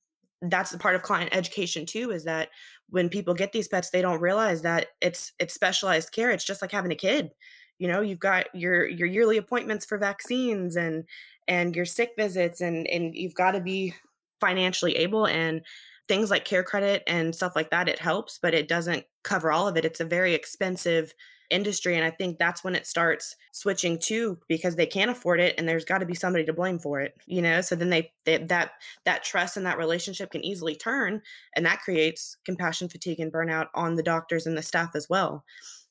that's 0.42 0.72
the 0.72 0.78
part 0.78 0.96
of 0.96 1.02
client 1.02 1.36
education 1.36 1.86
too 1.86 2.12
is 2.12 2.24
that 2.26 2.50
when 2.90 3.10
people 3.10 3.34
get 3.34 3.52
these 3.52 3.68
pets 3.68 3.90
they 3.90 4.02
don't 4.02 4.22
realize 4.22 4.62
that 4.62 4.88
it's 5.02 5.32
it's 5.40 5.54
specialized 5.54 6.12
care. 6.12 6.32
It's 6.32 6.46
just 6.46 6.62
like 6.62 6.72
having 6.72 6.92
a 6.92 6.96
kid. 6.96 7.32
You 7.80 7.88
know 7.88 8.02
you've 8.02 8.20
got 8.20 8.54
your 8.56 8.88
your 8.88 9.08
yearly 9.08 9.38
appointments 9.38 9.86
for 9.86 9.98
vaccines 9.98 10.76
and 10.76 11.06
and 11.48 11.76
your 11.76 11.86
sick 11.86 12.12
visits 12.18 12.62
and 12.62 12.88
and 12.88 13.16
you've 13.16 13.36
got 13.36 13.52
to 13.52 13.62
be 13.62 13.94
financially 14.40 14.96
able 14.98 15.26
and 15.26 15.62
things 16.08 16.30
like 16.30 16.46
care 16.46 16.64
credit 16.64 17.04
and 17.08 17.36
stuff 17.36 17.56
like 17.56 17.70
that 17.72 17.90
it 17.90 18.00
helps 18.00 18.38
but 18.38 18.54
it 18.54 18.68
doesn't 18.68 19.06
cover 19.24 19.52
all 19.52 19.68
of 19.68 19.78
it. 19.78 19.86
It's 19.86 20.00
a 20.00 20.06
very 20.06 20.34
expensive 20.34 21.14
industry 21.50 21.96
and 21.96 22.06
i 22.06 22.10
think 22.10 22.38
that's 22.38 22.64
when 22.64 22.76
it 22.76 22.86
starts 22.86 23.36
switching 23.52 23.98
to 23.98 24.38
because 24.48 24.76
they 24.76 24.86
can't 24.86 25.12
afford 25.12 25.40
it 25.40 25.56
and 25.58 25.68
there's 25.68 25.86
got 25.86 26.00
to 26.00 26.06
be 26.06 26.16
somebody 26.16 26.46
to 26.46 26.54
blame 26.54 26.80
for 26.80 27.02
it 27.02 27.14
you 27.28 27.42
know? 27.42 27.62
So 27.62 27.76
then 27.76 27.90
they, 27.90 28.12
they 28.26 28.38
that 28.38 28.72
that 29.06 29.24
trust 29.24 29.58
and 29.58 29.66
that 29.66 29.78
relationship 29.78 30.32
can 30.32 30.44
easily 30.44 30.76
turn 30.76 31.22
and 31.56 31.66
that 31.66 31.82
creates 31.82 32.38
compassion 32.46 32.90
fatigue 32.90 33.20
and 33.20 33.32
burnout 33.32 33.68
on 33.76 33.96
the 33.96 34.04
doctors 34.04 34.48
and 34.48 34.58
the 34.58 34.62
staff 34.64 34.96
as 34.96 35.08
well. 35.10 35.44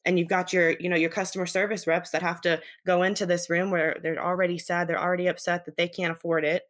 And 0.04 0.18
you've 0.18 0.28
got 0.28 0.52
your 0.52 0.70
you 0.80 0.88
know 0.88 0.96
your 0.96 1.10
customer 1.10 1.46
service 1.46 1.86
reps 1.86 2.10
that 2.10 2.22
have 2.22 2.40
to 2.42 2.60
go 2.86 3.02
into 3.02 3.26
this 3.26 3.50
room 3.50 3.70
where 3.70 3.98
they're 4.02 4.24
already 4.24 4.58
sad 4.58 4.88
they're 4.88 5.00
already 5.00 5.26
upset 5.26 5.66
that 5.66 5.76
they 5.76 5.88
can't 5.88 6.12
afford 6.12 6.44
it 6.44 6.62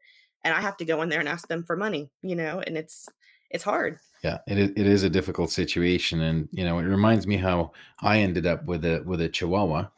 and 0.42 0.54
i 0.54 0.60
have 0.60 0.76
to 0.78 0.86
go 0.86 1.02
in 1.02 1.10
there 1.10 1.20
and 1.20 1.28
ask 1.28 1.48
them 1.48 1.62
for 1.62 1.76
money 1.76 2.10
you 2.22 2.34
know? 2.34 2.62
And 2.66 2.76
it's 2.76 3.08
it's 3.50 3.64
hard 3.64 3.98
yeah 4.22 4.38
it 4.46 4.58
is, 4.58 4.70
it 4.70 4.86
is 4.86 5.02
a 5.02 5.10
difficult 5.10 5.50
situation 5.50 6.20
and 6.20 6.48
you 6.52 6.64
know 6.64 6.78
it 6.78 6.84
reminds 6.84 7.26
me 7.26 7.36
how 7.36 7.72
i 8.00 8.18
ended 8.18 8.46
up 8.46 8.64
with 8.64 8.84
a 8.84 9.02
with 9.06 9.20
a 9.20 9.28
chihuahua 9.28 9.88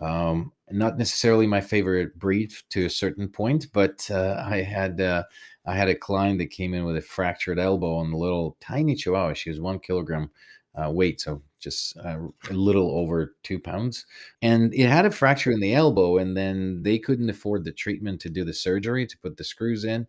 um, 0.00 0.52
not 0.70 0.98
necessarily 0.98 1.46
my 1.46 1.60
favorite 1.60 2.18
breed 2.18 2.52
to 2.68 2.84
a 2.84 2.90
certain 2.90 3.28
point 3.28 3.66
but 3.72 4.08
uh, 4.10 4.42
i 4.46 4.62
had 4.62 5.00
uh, 5.00 5.22
i 5.66 5.74
had 5.74 5.88
a 5.88 5.94
client 5.94 6.38
that 6.38 6.50
came 6.50 6.74
in 6.74 6.84
with 6.84 6.96
a 6.96 7.02
fractured 7.02 7.58
elbow 7.58 8.00
and 8.00 8.12
a 8.12 8.16
little 8.16 8.56
tiny 8.60 8.94
chihuahua 8.94 9.32
she 9.34 9.50
was 9.50 9.60
one 9.60 9.78
kilogram 9.78 10.30
uh, 10.74 10.90
weight 10.90 11.20
so 11.20 11.42
just 11.66 11.96
uh, 11.98 12.18
a 12.48 12.52
little 12.52 12.92
over 12.96 13.34
two 13.42 13.58
pounds. 13.58 14.06
And 14.40 14.72
it 14.72 14.88
had 14.88 15.04
a 15.04 15.10
fracture 15.10 15.50
in 15.50 15.58
the 15.58 15.74
elbow, 15.74 16.18
and 16.18 16.36
then 16.36 16.82
they 16.82 16.98
couldn't 16.98 17.28
afford 17.28 17.64
the 17.64 17.72
treatment 17.72 18.20
to 18.20 18.30
do 18.30 18.44
the 18.44 18.52
surgery 18.52 19.04
to 19.04 19.18
put 19.18 19.36
the 19.36 19.42
screws 19.42 19.84
in. 19.84 20.06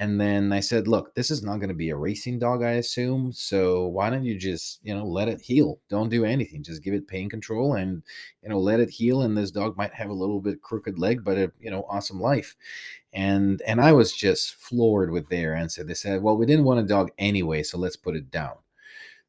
And 0.00 0.18
then 0.18 0.50
I 0.50 0.60
said, 0.60 0.88
Look, 0.88 1.14
this 1.14 1.30
is 1.30 1.42
not 1.42 1.58
going 1.58 1.68
to 1.68 1.74
be 1.74 1.90
a 1.90 1.96
racing 1.96 2.38
dog, 2.38 2.62
I 2.62 2.72
assume. 2.72 3.32
So 3.32 3.86
why 3.86 4.08
don't 4.08 4.24
you 4.24 4.38
just, 4.38 4.80
you 4.82 4.94
know, 4.94 5.04
let 5.04 5.28
it 5.28 5.42
heal? 5.42 5.78
Don't 5.90 6.08
do 6.08 6.24
anything. 6.24 6.62
Just 6.62 6.82
give 6.82 6.94
it 6.94 7.06
pain 7.06 7.28
control 7.28 7.74
and, 7.74 8.02
you 8.42 8.48
know, 8.48 8.58
let 8.58 8.80
it 8.80 8.88
heal. 8.88 9.22
And 9.22 9.36
this 9.36 9.50
dog 9.50 9.76
might 9.76 9.92
have 9.92 10.08
a 10.08 10.14
little 10.14 10.40
bit 10.40 10.62
crooked 10.62 10.98
leg, 10.98 11.22
but 11.22 11.36
a, 11.36 11.52
you 11.60 11.70
know, 11.70 11.84
awesome 11.90 12.18
life. 12.18 12.56
And 13.12 13.60
and 13.66 13.78
I 13.78 13.92
was 13.92 14.12
just 14.12 14.54
floored 14.54 15.10
with 15.10 15.28
their 15.28 15.54
answer. 15.54 15.84
They 15.84 15.94
said, 15.94 16.22
Well, 16.22 16.38
we 16.38 16.46
didn't 16.46 16.64
want 16.64 16.80
a 16.80 16.84
dog 16.84 17.10
anyway, 17.18 17.62
so 17.62 17.76
let's 17.76 17.96
put 17.96 18.16
it 18.16 18.30
down. 18.30 18.54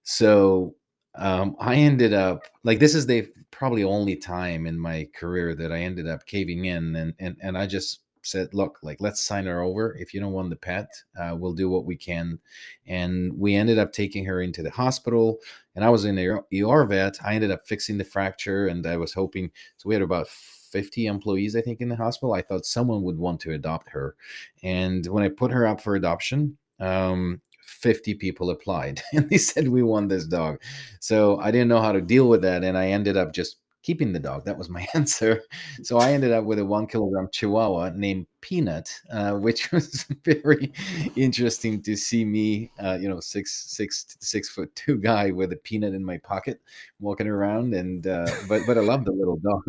So 0.03 0.75
um, 1.15 1.57
I 1.59 1.75
ended 1.75 2.13
up 2.13 2.43
like 2.63 2.79
this 2.79 2.95
is 2.95 3.05
the 3.05 3.27
probably 3.51 3.83
only 3.83 4.15
time 4.15 4.65
in 4.65 4.79
my 4.79 5.09
career 5.13 5.53
that 5.55 5.73
I 5.73 5.79
ended 5.79 6.07
up 6.07 6.25
caving 6.25 6.63
in, 6.65 6.95
and 6.95 7.13
and 7.19 7.35
and 7.41 7.57
I 7.57 7.67
just 7.67 7.99
said, 8.23 8.53
look, 8.53 8.79
like 8.83 9.01
let's 9.01 9.23
sign 9.23 9.45
her 9.45 9.61
over. 9.61 9.95
If 9.97 10.13
you 10.13 10.19
don't 10.19 10.33
want 10.33 10.49
the 10.49 10.55
pet, 10.55 10.89
uh, 11.19 11.35
we'll 11.37 11.53
do 11.53 11.69
what 11.69 11.85
we 11.85 11.95
can. 11.95 12.39
And 12.87 13.37
we 13.37 13.55
ended 13.55 13.79
up 13.79 13.91
taking 13.91 14.25
her 14.25 14.41
into 14.41 14.63
the 14.63 14.71
hospital. 14.71 15.39
And 15.75 15.85
I 15.85 15.89
was 15.89 16.05
in 16.05 16.15
the 16.15 16.41
ER 16.63 16.85
vet. 16.85 17.17
I 17.23 17.35
ended 17.35 17.51
up 17.51 17.67
fixing 17.67 17.97
the 17.97 18.03
fracture, 18.03 18.67
and 18.67 18.85
I 18.85 18.97
was 18.97 19.13
hoping. 19.13 19.51
So 19.77 19.89
we 19.89 19.95
had 19.95 20.01
about 20.01 20.27
50 20.27 21.07
employees, 21.07 21.55
I 21.55 21.61
think, 21.61 21.81
in 21.81 21.89
the 21.89 21.95
hospital. 21.95 22.33
I 22.33 22.41
thought 22.41 22.65
someone 22.65 23.03
would 23.03 23.17
want 23.17 23.39
to 23.41 23.53
adopt 23.53 23.89
her. 23.89 24.15
And 24.63 25.05
when 25.07 25.23
I 25.23 25.29
put 25.29 25.51
her 25.51 25.65
up 25.67 25.81
for 25.81 25.95
adoption, 25.95 26.57
um, 26.79 27.41
50 27.65 28.15
people 28.15 28.49
applied 28.49 29.01
and 29.13 29.29
they 29.29 29.37
said 29.37 29.67
we 29.67 29.81
want 29.81 30.09
this 30.09 30.25
dog 30.25 30.61
so 30.99 31.39
i 31.39 31.51
didn't 31.51 31.69
know 31.69 31.81
how 31.81 31.91
to 31.91 32.01
deal 32.01 32.27
with 32.27 32.41
that 32.41 32.63
and 32.63 32.77
i 32.77 32.87
ended 32.87 33.15
up 33.15 33.33
just 33.33 33.57
keeping 33.83 34.13
the 34.13 34.19
dog. 34.19 34.45
That 34.45 34.57
was 34.57 34.69
my 34.69 34.87
answer. 34.93 35.43
So 35.83 35.97
I 35.97 36.13
ended 36.13 36.31
up 36.31 36.45
with 36.45 36.59
a 36.59 36.65
one 36.65 36.87
kilogram 36.87 37.29
Chihuahua 37.31 37.91
named 37.95 38.27
Peanut, 38.41 38.89
uh, 39.11 39.33
which 39.37 39.71
was 39.71 40.05
very 40.23 40.73
interesting 41.15 41.81
to 41.83 41.95
see 41.95 42.25
me, 42.25 42.71
uh, 42.79 42.97
you 42.99 43.07
know, 43.07 43.19
six 43.19 43.53
six 43.71 44.17
six 44.19 44.49
foot 44.49 44.75
two 44.75 44.97
guy 44.97 45.31
with 45.31 45.51
a 45.53 45.57
peanut 45.57 45.93
in 45.93 46.03
my 46.03 46.17
pocket, 46.17 46.59
walking 46.99 47.27
around. 47.27 47.73
And 47.73 48.05
uh, 48.05 48.27
but 48.49 48.63
but 48.65 48.77
I 48.77 48.81
love 48.81 49.05
the 49.05 49.11
little 49.11 49.37
dog. 49.37 49.63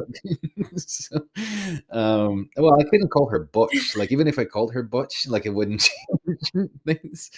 so, 0.76 1.16
um, 1.90 2.48
well, 2.56 2.74
I 2.80 2.84
couldn't 2.84 3.08
call 3.10 3.28
her 3.30 3.40
Butch. 3.40 3.96
Like 3.96 4.12
even 4.12 4.26
if 4.26 4.38
I 4.38 4.44
called 4.44 4.72
her 4.74 4.82
Butch, 4.82 5.26
like 5.28 5.46
it 5.46 5.54
wouldn't 5.54 5.88
change 6.44 6.70
things. 6.86 7.30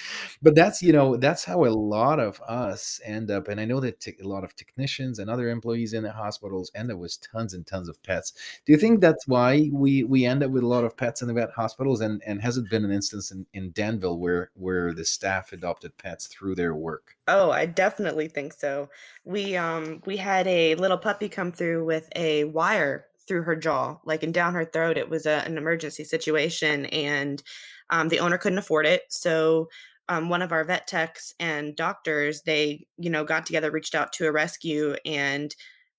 But 0.42 0.54
that's 0.54 0.82
you 0.82 0.92
know 0.92 1.16
that's 1.16 1.44
how 1.44 1.64
a 1.64 1.66
lot 1.66 2.20
of 2.20 2.40
us 2.42 3.00
end 3.04 3.30
up. 3.30 3.48
And 3.48 3.60
I 3.60 3.64
know 3.64 3.80
that 3.80 4.00
t- 4.00 4.14
a 4.22 4.28
lot 4.28 4.44
of 4.44 4.54
technicians 4.56 5.18
and 5.18 5.30
other 5.30 5.48
employees 5.48 5.92
in 5.92 6.02
the 6.02 6.12
hospitals 6.12 6.70
end 6.74 6.90
up 6.90 6.98
with 6.98 7.18
tons 7.20 7.54
and 7.54 7.66
tons 7.66 7.88
of 7.88 8.02
pets. 8.02 8.32
Do 8.66 8.72
you 8.72 8.78
think 8.78 9.00
that's 9.00 9.26
why 9.26 9.68
we 9.72 10.04
we 10.04 10.24
end 10.24 10.42
up 10.42 10.50
with 10.50 10.62
a 10.62 10.66
lot 10.68 10.84
of 10.84 10.96
pets 10.96 11.22
the 11.28 11.34
vet 11.34 11.50
hospitals? 11.50 12.00
And 12.00 12.22
and 12.26 12.40
has 12.42 12.56
it 12.56 12.70
been 12.70 12.84
an 12.84 12.92
instance 12.92 13.30
in, 13.30 13.46
in 13.52 13.72
Danville 13.72 14.18
where 14.18 14.50
where 14.54 14.92
the 14.92 15.04
staff 15.04 15.52
adopted 15.52 15.96
pets 15.98 16.26
through 16.26 16.54
their 16.54 16.74
work? 16.74 17.16
Oh, 17.28 17.50
I 17.50 17.66
definitely 17.66 18.28
think 18.28 18.52
so. 18.52 18.88
We 19.24 19.56
um 19.56 20.02
we 20.06 20.16
had 20.16 20.46
a 20.46 20.74
little 20.76 20.98
puppy 20.98 21.28
come 21.28 21.52
through 21.52 21.84
with 21.84 22.08
a 22.16 22.44
wire 22.44 23.06
through 23.26 23.42
her 23.42 23.56
jaw, 23.56 23.96
like 24.04 24.22
and 24.22 24.34
down 24.34 24.54
her 24.54 24.64
throat. 24.64 24.98
It 24.98 25.08
was 25.08 25.26
a, 25.26 25.42
an 25.46 25.56
emergency 25.56 26.04
situation, 26.04 26.86
and 26.86 27.42
um, 27.90 28.08
the 28.08 28.20
owner 28.20 28.38
couldn't 28.38 28.58
afford 28.58 28.86
it. 28.86 29.02
So 29.08 29.68
um, 30.08 30.28
one 30.28 30.42
of 30.42 30.52
our 30.52 30.64
vet 30.64 30.86
techs 30.86 31.34
and 31.40 31.74
doctors, 31.76 32.42
they 32.42 32.86
you 32.98 33.10
know 33.10 33.24
got 33.24 33.46
together, 33.46 33.70
reached 33.70 33.94
out 33.94 34.12
to 34.14 34.26
a 34.26 34.32
rescue, 34.32 34.96
and 35.04 35.54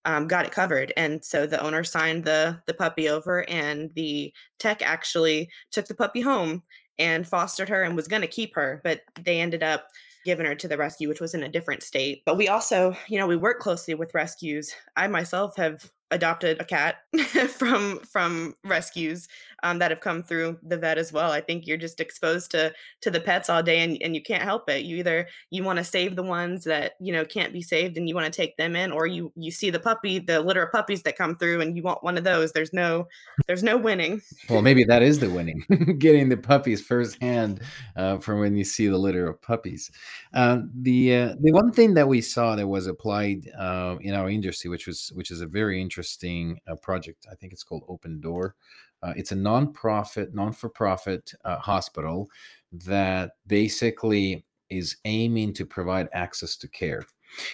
um, 0.06 0.28
got 0.28 0.46
it 0.46 0.52
covered. 0.52 0.94
And 0.96 1.24
so 1.24 1.46
the 1.46 1.62
owner 1.62 1.84
signed 1.84 2.24
the 2.24 2.62
the 2.68 2.74
puppy 2.74 3.10
over, 3.10 3.48
and 3.50 3.92
the 3.96 4.34
tech 4.60 4.82
actually 4.82 5.50
took 5.72 5.88
the 5.88 5.96
puppy 5.96 6.22
home 6.22 6.64
and 6.98 7.28
fostered 7.28 7.70
her 7.70 7.84
and 7.84 7.96
was 7.96 8.08
going 8.08 8.22
to 8.22 8.28
keep 8.28 8.56
her, 8.56 8.82
but 8.84 9.02
they 9.22 9.42
ended 9.42 9.64
up 9.64 9.88
giving 10.24 10.46
her 10.46 10.56
to 10.56 10.68
the 10.68 10.78
rescue, 10.78 11.08
which 11.08 11.22
was 11.22 11.34
in 11.34 11.44
a 11.44 11.50
different 11.50 11.84
state. 11.84 12.24
But 12.26 12.38
we 12.38 12.48
also, 12.48 12.96
you 13.08 13.20
know, 13.20 13.28
we 13.28 13.36
work 13.36 13.60
closely 13.60 13.94
with 13.94 14.14
rescues. 14.14 14.74
I 14.96 15.08
myself 15.08 15.56
have 15.58 15.92
adopted 16.12 16.62
a 16.62 16.66
cat 16.66 16.98
from 17.50 18.00
from 18.00 18.54
rescues 18.64 19.28
um, 19.64 19.80
that 19.80 19.92
have 19.92 20.02
come 20.02 20.22
through 20.22 20.60
the 20.62 20.78
vet 20.78 20.98
as 20.98 21.12
well. 21.12 21.32
I 21.32 21.42
think 21.42 21.66
you're 21.66 21.78
just 21.78 22.00
exposed 22.00 22.52
to 22.52 22.74
to 23.02 23.12
the 23.12 23.20
pets 23.20 23.50
all 23.50 23.64
day, 23.64 23.80
and, 23.80 23.98
and 24.02 24.16
you 24.16 24.22
can't 24.22 24.44
help 24.44 24.70
it. 24.70 24.86
You 24.86 24.98
either 24.98 25.28
you 25.50 25.64
want 25.64 25.78
to 25.78 25.84
save 25.84 26.16
the 26.16 26.24
ones 26.24 26.66
that 26.66 26.94
you 27.00 27.12
know 27.12 27.26
can't 27.26 27.54
be 27.54 27.62
saved, 27.62 27.98
and 27.98 28.08
you 28.08 28.16
want 28.16 28.32
to 28.32 28.36
take 28.36 28.58
them 28.58 28.76
in, 28.76 28.92
or 28.92 29.08
you 29.08 29.32
you 29.36 29.52
see 29.52 29.70
the 29.70 29.80
puppy, 29.80 30.20
the 30.20 30.42
litter 30.42 30.64
of 30.64 30.72
puppies 30.72 31.04
that 31.04 31.18
come 31.18 31.36
through, 31.36 31.62
and 31.62 31.76
you 31.76 31.84
want 31.84 32.04
one 32.04 32.18
of 32.18 32.24
those. 32.24 32.52
There's 32.52 32.74
no 32.74 33.08
there's 33.48 33.64
no 33.64 33.78
winning. 33.78 34.22
Well, 34.50 34.62
maybe 34.62 34.84
that 34.84 35.02
is 35.02 35.20
the 35.20 35.30
winning, 35.30 35.64
getting 35.98 36.30
the 36.30 36.38
puppies 36.38 36.82
firsthand 36.82 37.62
uh, 37.96 38.20
from 38.20 38.40
when 38.40 38.56
you 38.56 38.64
see 38.64 38.88
the 38.88 38.98
litter 38.98 39.28
of 39.28 39.42
puppies. 39.42 39.90
Uh, 40.34 40.60
the 40.80 41.16
uh, 41.16 41.36
the 41.42 41.52
one 41.52 41.72
thing 41.72 41.96
that 41.96 42.08
we 42.08 42.22
saw 42.22 42.56
that 42.56 42.68
was 42.68 42.86
applied 42.86 43.50
uh, 43.58 43.96
in 44.02 44.14
our 44.14 44.30
industry, 44.30 44.70
which 44.70 44.86
was 44.86 45.12
which 45.16 45.32
is 45.32 45.42
a 45.42 45.48
very 45.48 45.82
interesting 45.82 45.95
uh, 46.04 46.76
project. 46.76 47.28
I 47.32 47.36
think 47.36 47.54
it's 47.54 47.64
called 47.64 47.84
Open 47.88 48.20
Door. 48.20 48.56
Uh, 49.04 49.14
it's 49.16 49.32
a 49.32 49.36
non-profit, 49.36 50.34
non-for-profit 50.34 51.34
uh, 51.44 51.58
hospital 51.58 52.30
that 52.72 53.32
basically 53.48 54.46
is 54.70 54.98
aiming 55.06 55.54
to 55.54 55.66
provide 55.66 56.10
access 56.14 56.56
to 56.58 56.68
care. 56.68 57.04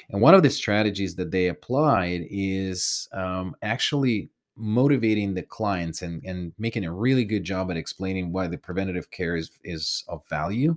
And 0.09 0.21
one 0.21 0.33
of 0.33 0.43
the 0.43 0.49
strategies 0.49 1.15
that 1.15 1.31
they 1.31 1.47
applied 1.47 2.27
is 2.29 3.09
um, 3.13 3.55
actually 3.61 4.29
motivating 4.61 5.33
the 5.33 5.41
clients 5.41 6.01
and, 6.01 6.23
and 6.23 6.53
making 6.57 6.85
a 6.85 6.93
really 6.93 7.25
good 7.25 7.43
job 7.43 7.71
at 7.71 7.77
explaining 7.77 8.31
why 8.31 8.47
the 8.47 8.57
preventative 8.57 9.09
care 9.11 9.35
is, 9.35 9.51
is 9.63 10.03
of 10.07 10.21
value. 10.29 10.75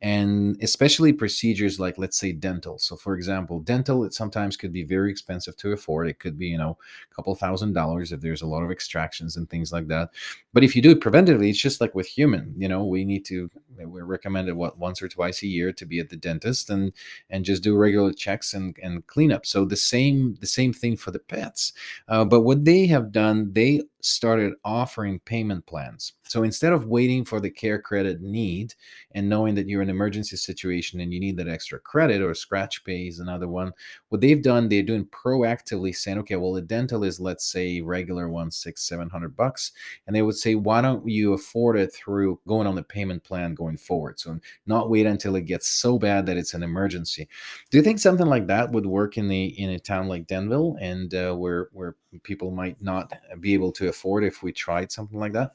And 0.00 0.56
especially 0.62 1.12
procedures 1.12 1.78
like 1.78 1.98
let's 1.98 2.18
say 2.18 2.32
dental. 2.32 2.78
So 2.78 2.96
for 2.96 3.14
example 3.14 3.60
dental 3.60 4.04
it 4.04 4.14
sometimes 4.14 4.56
could 4.56 4.72
be 4.72 4.84
very 4.84 5.10
expensive 5.10 5.56
to 5.58 5.72
afford. 5.72 6.08
It 6.08 6.18
could 6.18 6.38
be 6.38 6.46
you 6.46 6.58
know 6.58 6.78
a 7.10 7.14
couple 7.14 7.34
thousand 7.34 7.74
dollars 7.74 8.12
if 8.12 8.20
there's 8.20 8.42
a 8.42 8.46
lot 8.46 8.62
of 8.62 8.70
extractions 8.70 9.36
and 9.36 9.48
things 9.48 9.72
like 9.72 9.88
that. 9.88 10.10
But 10.52 10.64
if 10.64 10.74
you 10.74 10.82
do 10.82 10.90
it 10.90 11.00
preventively 11.00 11.50
it's 11.50 11.60
just 11.60 11.80
like 11.80 11.94
with 11.94 12.06
human 12.06 12.54
you 12.56 12.68
know 12.68 12.84
we 12.84 13.04
need 13.04 13.24
to 13.26 13.50
we're 13.78 14.04
recommended 14.04 14.54
what 14.54 14.78
once 14.78 15.02
or 15.02 15.08
twice 15.08 15.42
a 15.42 15.46
year 15.46 15.72
to 15.72 15.84
be 15.84 16.00
at 16.00 16.08
the 16.08 16.16
dentist 16.16 16.70
and 16.70 16.92
and 17.28 17.44
just 17.44 17.62
do 17.62 17.76
regular 17.76 18.12
checks 18.12 18.54
and 18.54 18.76
and 18.82 19.06
cleanup. 19.06 19.46
So 19.46 19.64
the 19.64 19.76
same 19.76 20.36
the 20.40 20.46
same 20.46 20.72
thing 20.72 20.96
for 20.96 21.10
the 21.10 21.18
pets. 21.18 21.72
Uh, 22.08 22.24
but 22.24 22.42
what 22.42 22.64
they 22.64 22.86
have 22.86 23.12
done, 23.12 23.25
they 23.34 23.82
started 24.06 24.54
offering 24.64 25.18
payment 25.20 25.66
plans. 25.66 26.12
So 26.22 26.44
instead 26.44 26.72
of 26.72 26.86
waiting 26.86 27.24
for 27.24 27.40
the 27.40 27.50
care 27.50 27.80
credit 27.80 28.20
need 28.20 28.74
and 29.12 29.28
knowing 29.28 29.54
that 29.56 29.68
you're 29.68 29.82
in 29.82 29.88
an 29.88 29.94
emergency 29.94 30.36
situation 30.36 31.00
and 31.00 31.12
you 31.12 31.20
need 31.20 31.36
that 31.38 31.48
extra 31.48 31.78
credit 31.78 32.22
or 32.22 32.34
scratch 32.34 32.84
pay 32.84 33.08
is 33.08 33.18
another 33.18 33.48
one, 33.48 33.72
what 34.08 34.20
they've 34.20 34.42
done, 34.42 34.68
they're 34.68 34.82
doing 34.82 35.06
proactively 35.06 35.94
saying, 35.94 36.18
okay, 36.18 36.36
well, 36.36 36.52
the 36.52 36.62
dental 36.62 37.04
is, 37.04 37.18
let's 37.20 37.46
say, 37.46 37.80
regular 37.80 38.28
one, 38.28 38.50
six, 38.50 38.82
seven 38.82 39.10
hundred 39.10 39.36
bucks. 39.36 39.72
And 40.06 40.14
they 40.14 40.22
would 40.22 40.36
say, 40.36 40.54
why 40.54 40.80
don't 40.80 41.08
you 41.08 41.32
afford 41.32 41.76
it 41.76 41.92
through 41.92 42.40
going 42.46 42.66
on 42.66 42.76
the 42.76 42.82
payment 42.82 43.24
plan 43.24 43.54
going 43.54 43.76
forward? 43.76 44.20
So 44.20 44.38
not 44.66 44.90
wait 44.90 45.06
until 45.06 45.36
it 45.36 45.46
gets 45.46 45.68
so 45.68 45.98
bad 45.98 46.26
that 46.26 46.36
it's 46.36 46.54
an 46.54 46.62
emergency. 46.62 47.28
Do 47.70 47.78
you 47.78 47.82
think 47.82 47.98
something 47.98 48.26
like 48.26 48.46
that 48.46 48.70
would 48.70 48.86
work 48.86 49.18
in 49.18 49.28
the 49.28 49.46
in 49.60 49.70
a 49.70 49.78
town 49.78 50.08
like 50.08 50.26
Danville 50.26 50.76
and 50.80 51.12
uh, 51.14 51.34
where 51.34 51.68
where 51.72 51.96
people 52.22 52.50
might 52.50 52.80
not 52.80 53.12
be 53.40 53.52
able 53.52 53.70
to 53.70 53.88
afford 53.96 54.24
if 54.24 54.42
we 54.42 54.52
tried 54.52 54.92
something 54.92 55.18
like 55.18 55.32
that? 55.32 55.52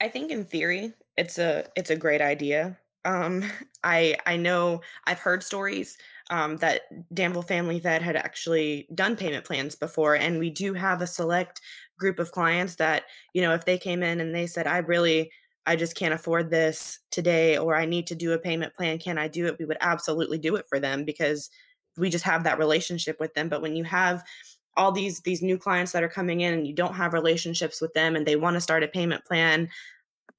I 0.00 0.08
think 0.08 0.30
in 0.30 0.44
theory, 0.44 0.92
it's 1.16 1.38
a 1.38 1.66
it's 1.76 1.90
a 1.90 1.96
great 1.96 2.20
idea. 2.20 2.78
Um, 3.04 3.44
I 3.84 4.16
I 4.26 4.36
know 4.36 4.80
I've 5.06 5.18
heard 5.18 5.42
stories 5.42 5.98
um, 6.30 6.56
that 6.58 6.82
Danville 7.14 7.42
Family 7.42 7.78
Vet 7.80 8.02
had 8.02 8.16
actually 8.16 8.88
done 8.94 9.16
payment 9.16 9.44
plans 9.44 9.76
before, 9.76 10.14
and 10.16 10.38
we 10.38 10.50
do 10.50 10.74
have 10.74 11.02
a 11.02 11.06
select 11.06 11.60
group 11.98 12.18
of 12.18 12.32
clients 12.32 12.76
that 12.76 13.04
you 13.34 13.42
know 13.42 13.54
if 13.54 13.64
they 13.64 13.78
came 13.78 14.02
in 14.02 14.20
and 14.20 14.34
they 14.34 14.46
said, 14.46 14.66
"I 14.66 14.78
really 14.78 15.30
I 15.66 15.76
just 15.76 15.96
can't 15.96 16.14
afford 16.14 16.50
this 16.50 17.00
today," 17.10 17.58
or 17.58 17.74
"I 17.76 17.84
need 17.86 18.06
to 18.08 18.14
do 18.14 18.32
a 18.32 18.38
payment 18.38 18.74
plan. 18.74 18.98
Can 18.98 19.18
I 19.18 19.28
do 19.28 19.46
it?" 19.46 19.58
We 19.58 19.64
would 19.66 19.78
absolutely 19.80 20.38
do 20.38 20.56
it 20.56 20.66
for 20.68 20.80
them 20.80 21.04
because 21.04 21.50
we 21.96 22.10
just 22.10 22.24
have 22.24 22.44
that 22.44 22.58
relationship 22.58 23.20
with 23.20 23.34
them 23.34 23.48
but 23.48 23.62
when 23.62 23.76
you 23.76 23.84
have 23.84 24.24
all 24.76 24.92
these 24.92 25.20
these 25.20 25.42
new 25.42 25.58
clients 25.58 25.92
that 25.92 26.02
are 26.02 26.08
coming 26.08 26.40
in 26.40 26.54
and 26.54 26.66
you 26.66 26.74
don't 26.74 26.94
have 26.94 27.12
relationships 27.12 27.80
with 27.80 27.92
them 27.94 28.16
and 28.16 28.26
they 28.26 28.36
want 28.36 28.54
to 28.54 28.60
start 28.60 28.82
a 28.82 28.88
payment 28.88 29.24
plan 29.24 29.68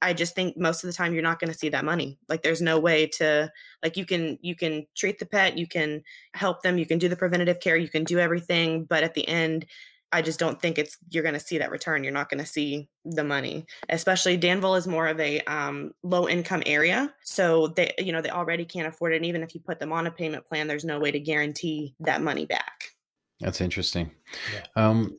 I 0.02 0.14
just 0.14 0.36
think 0.36 0.58
most 0.58 0.84
of 0.84 0.88
the 0.88 0.94
time 0.94 1.14
you're 1.14 1.24
not 1.24 1.40
going 1.40 1.52
to 1.52 1.58
see 1.58 1.70
that 1.70 1.86
money. 1.86 2.20
Like 2.28 2.44
there's 2.44 2.62
no 2.62 2.80
way 2.80 3.08
to 3.18 3.52
like 3.82 3.98
you 3.98 4.06
can 4.06 4.38
you 4.42 4.56
can 4.56 4.86
treat 4.96 5.20
the 5.20 5.26
pet, 5.26 5.58
you 5.58 5.68
can 5.68 6.04
help 6.34 6.62
them, 6.62 6.78
you 6.78 6.86
can 6.86 7.00
do 7.00 7.10
the 7.10 7.16
preventative 7.16 7.60
care, 7.60 7.78
you 7.78 7.90
can 7.90 8.04
do 8.04 8.20
everything, 8.20 8.84
but 8.84 9.04
at 9.04 9.14
the 9.14 9.28
end 9.28 9.66
I 10.12 10.22
just 10.22 10.40
don't 10.40 10.62
think 10.62 10.78
it's 10.78 10.98
you're 11.10 11.24
going 11.24 11.34
to 11.34 11.40
see 11.40 11.58
that 11.58 11.72
return. 11.72 12.04
You're 12.04 12.14
not 12.14 12.30
going 12.30 12.40
to 12.40 12.50
see 12.50 12.88
the 13.04 13.24
money. 13.24 13.66
Especially 13.90 14.38
Danville 14.38 14.76
is 14.76 14.88
more 14.88 15.08
of 15.08 15.20
a 15.20 15.42
um, 15.42 15.92
low 16.04 16.30
income 16.30 16.64
area, 16.66 17.14
so 17.24 17.68
they 17.68 17.92
you 17.98 18.14
know 18.14 18.22
they 18.22 18.30
already 18.30 18.64
can't 18.64 18.88
afford 18.88 19.14
it. 19.14 19.18
And 19.18 19.26
even 19.26 19.44
if 19.44 19.54
you 19.54 19.60
put 19.60 19.80
them 19.80 19.92
on 19.92 20.08
a 20.08 20.12
payment 20.12 20.46
plan, 20.46 20.68
there's 20.68 20.86
no 20.86 21.00
way 21.00 21.12
to 21.12 21.20
guarantee 21.20 21.96
that 22.00 22.22
money 22.22 22.46
back. 22.46 22.95
That's 23.40 23.62
interesting. 23.62 24.12
Yeah. 24.52 24.64
Um, 24.76 25.18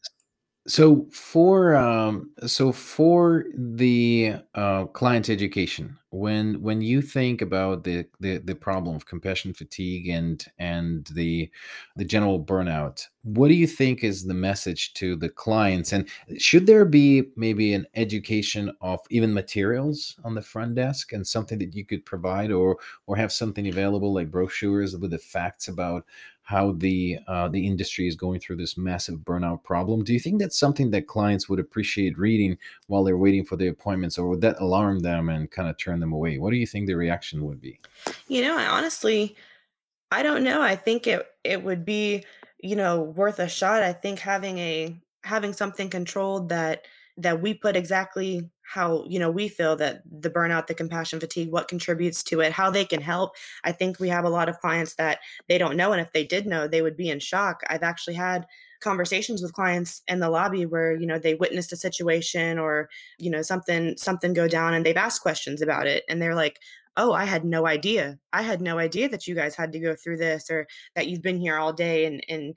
so 0.69 1.07
for 1.13 1.77
um, 1.77 2.33
so 2.47 2.73
for 2.73 3.47
the 3.55 4.35
uh, 4.55 4.87
client 4.87 5.31
education, 5.31 5.99
when 6.11 6.61
when 6.63 6.83
you 6.83 7.03
think 7.03 7.43
about 7.43 7.85
the, 7.85 8.07
the 8.21 8.39
the 8.39 8.55
problem 8.57 8.97
of 8.97 9.07
compassion 9.07 9.55
fatigue 9.55 10.09
and 10.09 10.45
and 10.59 11.07
the 11.15 11.51
the 11.97 12.05
general 12.05 12.45
burnout, 12.45 13.07
what 13.23 13.49
do 13.49 13.55
you 13.55 13.67
think 13.67 14.05
is 14.05 14.25
the 14.27 14.35
message 14.35 14.95
to 14.95 15.17
the 15.17 15.29
clients? 15.29 15.93
And 15.93 16.09
should 16.39 16.67
there 16.67 16.85
be 16.85 17.25
maybe 17.37 17.75
an 17.75 17.87
education 17.95 18.73
of 18.81 19.01
even 19.11 19.35
materials 19.35 20.17
on 20.25 20.35
the 20.35 20.43
front 20.43 20.75
desk 20.75 21.13
and 21.13 21.27
something 21.27 21.59
that 21.61 21.75
you 21.75 21.85
could 21.87 22.05
provide, 22.05 22.51
or 22.53 22.79
or 23.07 23.17
have 23.17 23.33
something 23.33 23.69
available 23.69 24.13
like 24.15 24.31
brochures 24.31 24.97
with 24.97 25.13
the 25.13 25.19
facts 25.19 25.69
about 25.69 26.07
how 26.47 26.71
the 26.79 27.19
uh, 27.27 27.49
the 27.49 27.67
industry 27.67 28.07
is 28.07 28.15
going 28.15 28.39
through 28.39 28.55
this 28.55 28.79
massive 28.79 29.19
burnout 29.19 29.65
problem. 29.65 30.05
Do 30.05 30.13
you 30.13 30.21
think 30.21 30.39
that's 30.39 30.57
something 30.59 30.93
that 30.93 31.09
clients 31.09 31.49
would 31.49 31.59
appreciate 31.59 32.17
reading 32.17 32.57
while 32.87 33.03
they're 33.03 33.19
waiting 33.19 33.45
for 33.45 33.57
the 33.57 33.67
appointments, 33.67 34.17
or 34.17 34.29
would 34.29 34.41
that 34.43 34.61
alarm 34.61 35.01
them 35.01 35.29
and 35.29 35.51
kind 35.51 35.69
of 35.69 35.77
turn 35.77 35.99
them 35.99 36.13
away? 36.13 36.39
What 36.39 36.51
do 36.51 36.57
you 36.57 36.67
think 36.67 36.87
the 36.87 36.95
reaction 36.95 37.45
would 37.45 37.61
be? 37.61 37.81
You 38.29 38.43
know, 38.43 38.57
I 38.57 38.67
honestly, 38.67 39.35
I 40.13 40.23
don't 40.23 40.45
know. 40.45 40.63
I 40.63 40.77
think 40.77 41.09
it 41.09 41.27
it 41.43 41.65
would 41.65 41.85
be 41.85 42.25
you 42.63 42.77
know 42.77 43.03
worth 43.03 43.41
a 43.41 43.49
shot. 43.49 43.83
I 43.83 43.93
think 43.93 44.21
having 44.21 44.59
a 44.59 44.97
having 45.25 45.53
something 45.53 45.91
controlled 45.91 46.51
that 46.51 46.87
that 47.17 47.43
we 47.43 47.55
put 47.55 47.75
exactly 47.75 48.49
how 48.67 49.05
you 49.09 49.19
know 49.19 49.31
we 49.31 49.49
feel 49.49 49.77
that 49.77 50.03
the 50.11 50.31
burnout 50.31 50.67
the 50.67 50.75
compassion 50.75 51.21
fatigue 51.21 51.53
what 51.53 51.69
contributes 51.69 52.23
to 52.25 52.41
it 52.41 52.53
how 52.53 52.71
they 52.71 52.85
can 52.85 53.01
help. 53.01 53.33
I 53.65 53.73
think 53.73 54.01
we 54.01 54.09
have 54.09 54.25
a 54.25 54.31
lot 54.31 54.49
of 54.49 54.59
clients 54.59 54.95
that 54.97 55.21
they 55.49 55.59
don't 55.59 55.77
know 55.77 55.93
and 55.93 56.01
if 56.01 56.13
they 56.13 56.25
did 56.25 56.47
know 56.47 56.67
they 56.67 56.83
would 56.83 56.97
be 56.97 57.09
in 57.09 57.21
shock. 57.21 57.63
I've 57.69 57.83
actually 57.83 58.15
had 58.15 58.47
conversations 58.81 59.43
with 59.43 59.53
clients 59.53 60.03
in 60.07 60.21
the 60.21 60.29
lobby 60.31 60.67
where 60.67 60.95
you 60.95 61.07
know 61.07 61.19
they 61.19 61.35
witnessed 61.35 61.73
a 61.73 61.77
situation 61.77 62.59
or 62.59 62.89
you 63.19 63.31
know 63.31 63.43
something 63.43 63.97
something 63.97 64.33
go 64.33 64.49
down 64.49 64.75
and 64.75 64.85
they've 64.85 64.97
asked 64.97 65.23
questions 65.23 65.63
about 65.63 65.87
it 65.87 66.05
and 66.09 66.21
they're 66.21 66.35
like 66.35 66.61
oh 66.99 67.13
i 67.13 67.25
had 67.25 67.45
no 67.45 67.67
idea. 67.67 68.19
I 68.33 68.43
had 68.43 68.61
no 68.61 68.79
idea 68.79 69.09
that 69.11 69.27
you 69.27 69.35
guys 69.35 69.55
had 69.55 69.73
to 69.73 69.81
go 69.81 69.95
through 69.95 70.19
this 70.19 70.51
or 70.51 70.67
that 70.95 71.09
you've 71.09 71.23
been 71.23 71.39
here 71.39 71.57
all 71.57 71.73
day 71.73 72.07
and 72.07 72.25
and 72.29 72.55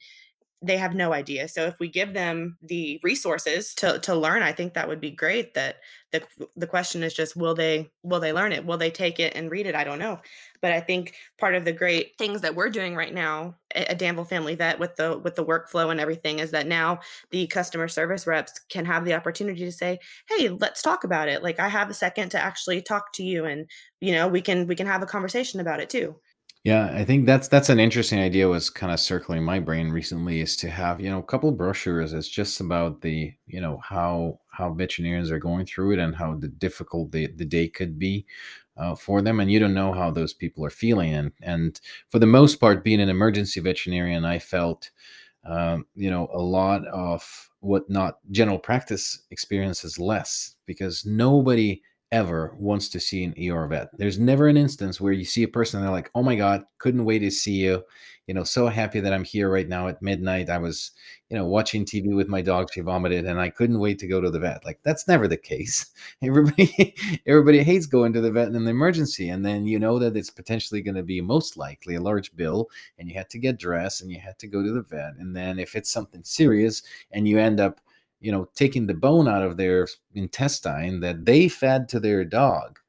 they 0.61 0.77
have 0.77 0.93
no 0.93 1.13
idea. 1.13 1.47
So 1.47 1.65
if 1.67 1.79
we 1.79 1.87
give 1.87 2.13
them 2.13 2.57
the 2.61 2.99
resources 3.03 3.73
to 3.75 3.99
to 3.99 4.13
learn, 4.15 4.43
I 4.43 4.51
think 4.51 4.73
that 4.73 4.87
would 4.89 4.99
be 4.99 5.11
great. 5.11 5.53
That 5.53 5.77
the 6.11 6.21
the 6.57 6.67
question 6.67 7.01
is 7.03 7.13
just 7.13 7.35
will 7.37 7.55
they 7.55 7.91
will 8.03 8.19
they 8.19 8.33
learn 8.33 8.51
it? 8.51 8.65
Will 8.65 8.77
they 8.77 8.91
take 8.91 9.19
it 9.19 9.35
and 9.35 9.49
read 9.51 9.67
it? 9.67 9.75
I 9.75 9.85
don't 9.85 9.99
know. 9.99 10.19
But 10.61 10.71
I 10.73 10.81
think 10.81 11.15
part 11.39 11.55
of 11.55 11.63
the 11.65 11.71
great 11.71 12.17
things 12.17 12.41
that 12.41 12.55
we're 12.55 12.69
doing 12.69 12.95
right 12.95 13.13
now 13.13 13.55
at 13.73 13.97
Danville 13.97 14.25
Family 14.25 14.55
Vet 14.55 14.79
with 14.79 14.95
the 14.97 15.17
with 15.17 15.35
the 15.35 15.45
workflow 15.45 15.91
and 15.91 15.99
everything 15.99 16.39
is 16.39 16.51
that 16.51 16.67
now 16.67 16.99
the 17.31 17.47
customer 17.47 17.87
service 17.87 18.27
reps 18.27 18.51
can 18.69 18.85
have 18.85 19.05
the 19.05 19.13
opportunity 19.13 19.63
to 19.63 19.71
say, 19.71 19.99
"Hey, 20.27 20.49
let's 20.49 20.81
talk 20.81 21.03
about 21.03 21.29
it. 21.29 21.43
Like 21.43 21.59
I 21.59 21.69
have 21.69 21.89
a 21.89 21.93
second 21.93 22.29
to 22.31 22.39
actually 22.39 22.81
talk 22.81 23.13
to 23.13 23.23
you 23.23 23.45
and 23.45 23.69
you 24.01 24.11
know, 24.13 24.27
we 24.27 24.41
can 24.41 24.67
we 24.67 24.75
can 24.75 24.87
have 24.87 25.01
a 25.01 25.05
conversation 25.05 25.59
about 25.59 25.79
it 25.79 25.89
too." 25.89 26.19
Yeah, 26.65 26.91
I 26.93 27.05
think 27.05 27.25
that's 27.25 27.47
that's 27.47 27.69
an 27.69 27.79
interesting 27.79 28.19
idea 28.19 28.47
was 28.49 28.69
kind 28.69 28.91
of 28.91 28.99
circling 28.99 29.43
my 29.43 29.59
brain 29.59 29.89
recently 29.91 30.41
is 30.41 30.57
to 30.57 30.69
have, 30.69 30.99
you 30.99 31.09
know, 31.09 31.19
a 31.19 31.23
couple 31.23 31.51
brochures 31.53 32.11
It's 32.13 32.27
just 32.27 32.59
about 32.59 33.01
the, 33.01 33.33
you 33.47 33.61
know, 33.61 33.77
how 33.77 34.39
how 34.51 34.73
veterinarians 34.73 35.31
are 35.31 35.39
going 35.39 35.65
through 35.65 35.93
it 35.93 35.99
and 35.99 36.15
how 36.15 36.35
the 36.35 36.49
difficult 36.49 37.11
the, 37.13 37.27
the 37.27 37.45
day 37.45 37.69
could 37.69 37.97
be 37.97 38.25
uh, 38.75 38.93
for 38.95 39.21
them 39.21 39.39
and 39.39 39.49
you 39.49 39.57
don't 39.59 39.73
know 39.73 39.93
how 39.93 40.11
those 40.11 40.33
people 40.33 40.65
are 40.65 40.69
feeling 40.69 41.13
and 41.13 41.31
and 41.41 41.79
for 42.09 42.19
the 42.19 42.25
most 42.25 42.57
part 42.57 42.83
being 42.83 42.99
an 42.99 43.09
emergency 43.09 43.61
veterinarian 43.61 44.25
I 44.25 44.39
felt 44.39 44.91
um, 45.45 45.85
you 45.95 46.09
know 46.09 46.29
a 46.33 46.39
lot 46.41 46.85
of 46.87 47.49
what 47.61 47.89
not 47.89 48.19
general 48.31 48.59
practice 48.59 49.19
experiences 49.31 49.99
less 49.99 50.55
because 50.65 51.05
nobody 51.05 51.81
ever 52.11 52.55
wants 52.57 52.89
to 52.89 52.99
see 52.99 53.23
an 53.23 53.35
ER 53.39 53.67
vet. 53.67 53.89
There's 53.97 54.19
never 54.19 54.47
an 54.47 54.57
instance 54.57 54.99
where 54.99 55.13
you 55.13 55.25
see 55.25 55.43
a 55.43 55.47
person 55.47 55.79
and 55.79 55.85
they're 55.85 55.93
like, 55.93 56.09
"Oh 56.15 56.23
my 56.23 56.35
god, 56.35 56.63
couldn't 56.77 57.05
wait 57.05 57.19
to 57.19 57.31
see 57.31 57.53
you." 57.53 57.83
You 58.27 58.35
know, 58.35 58.43
so 58.43 58.67
happy 58.67 58.99
that 58.99 59.13
I'm 59.13 59.23
here 59.23 59.49
right 59.49 59.67
now 59.67 59.87
at 59.87 60.03
midnight. 60.03 60.49
I 60.51 60.59
was, 60.59 60.91
you 61.29 61.37
know, 61.37 61.45
watching 61.45 61.83
TV 61.83 62.15
with 62.15 62.27
my 62.27 62.41
dog. 62.41 62.69
She 62.71 62.81
vomited, 62.81 63.25
and 63.25 63.39
I 63.39 63.49
couldn't 63.49 63.79
wait 63.79 63.97
to 63.99 64.07
go 64.07 64.21
to 64.21 64.29
the 64.29 64.39
vet. 64.39 64.63
Like 64.65 64.79
that's 64.83 65.07
never 65.07 65.27
the 65.27 65.37
case. 65.37 65.87
Everybody, 66.21 66.95
everybody 67.25 67.63
hates 67.63 67.85
going 67.85 68.13
to 68.13 68.21
the 68.21 68.31
vet 68.31 68.49
in 68.49 68.63
the 68.65 68.71
emergency, 68.71 69.29
and 69.29 69.45
then 69.45 69.65
you 69.65 69.79
know 69.79 69.99
that 69.99 70.17
it's 70.17 70.29
potentially 70.29 70.81
going 70.81 70.95
to 70.95 71.03
be 71.03 71.21
most 71.21 71.57
likely 71.57 71.95
a 71.95 72.01
large 72.01 72.35
bill, 72.35 72.69
and 72.97 73.07
you 73.09 73.15
had 73.15 73.29
to 73.31 73.39
get 73.39 73.59
dressed 73.59 74.01
and 74.01 74.11
you 74.11 74.19
had 74.19 74.37
to 74.39 74.47
go 74.47 74.61
to 74.63 74.71
the 74.71 74.83
vet. 74.83 75.13
And 75.19 75.35
then 75.35 75.59
if 75.59 75.75
it's 75.75 75.91
something 75.91 76.23
serious 76.23 76.83
and 77.11 77.27
you 77.27 77.39
end 77.39 77.59
up 77.59 77.81
you 78.19 78.31
know, 78.31 78.49
taking 78.55 78.87
the 78.87 78.93
bone 78.93 79.27
out 79.27 79.43
of 79.43 79.57
their 79.57 79.87
intestine 80.13 80.99
that 81.01 81.25
they 81.25 81.47
fed 81.47 81.87
to 81.89 81.99
their 81.99 82.25
dog. 82.25 82.79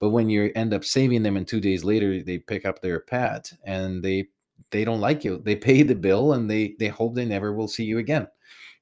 But 0.00 0.10
when 0.10 0.28
you 0.28 0.50
end 0.56 0.74
up 0.74 0.84
saving 0.84 1.22
them 1.22 1.36
and 1.36 1.46
two 1.46 1.60
days 1.60 1.84
later 1.84 2.22
they 2.22 2.38
pick 2.38 2.66
up 2.66 2.80
their 2.80 3.00
pet 3.00 3.52
and 3.64 4.02
they 4.02 4.28
they 4.70 4.84
don't 4.84 5.00
like 5.00 5.22
you. 5.22 5.38
They 5.38 5.54
pay 5.54 5.82
the 5.82 5.94
bill 5.94 6.32
and 6.32 6.50
they 6.50 6.74
they 6.78 6.88
hope 6.88 7.14
they 7.14 7.24
never 7.24 7.52
will 7.52 7.68
see 7.68 7.84
you 7.84 7.98
again. 7.98 8.26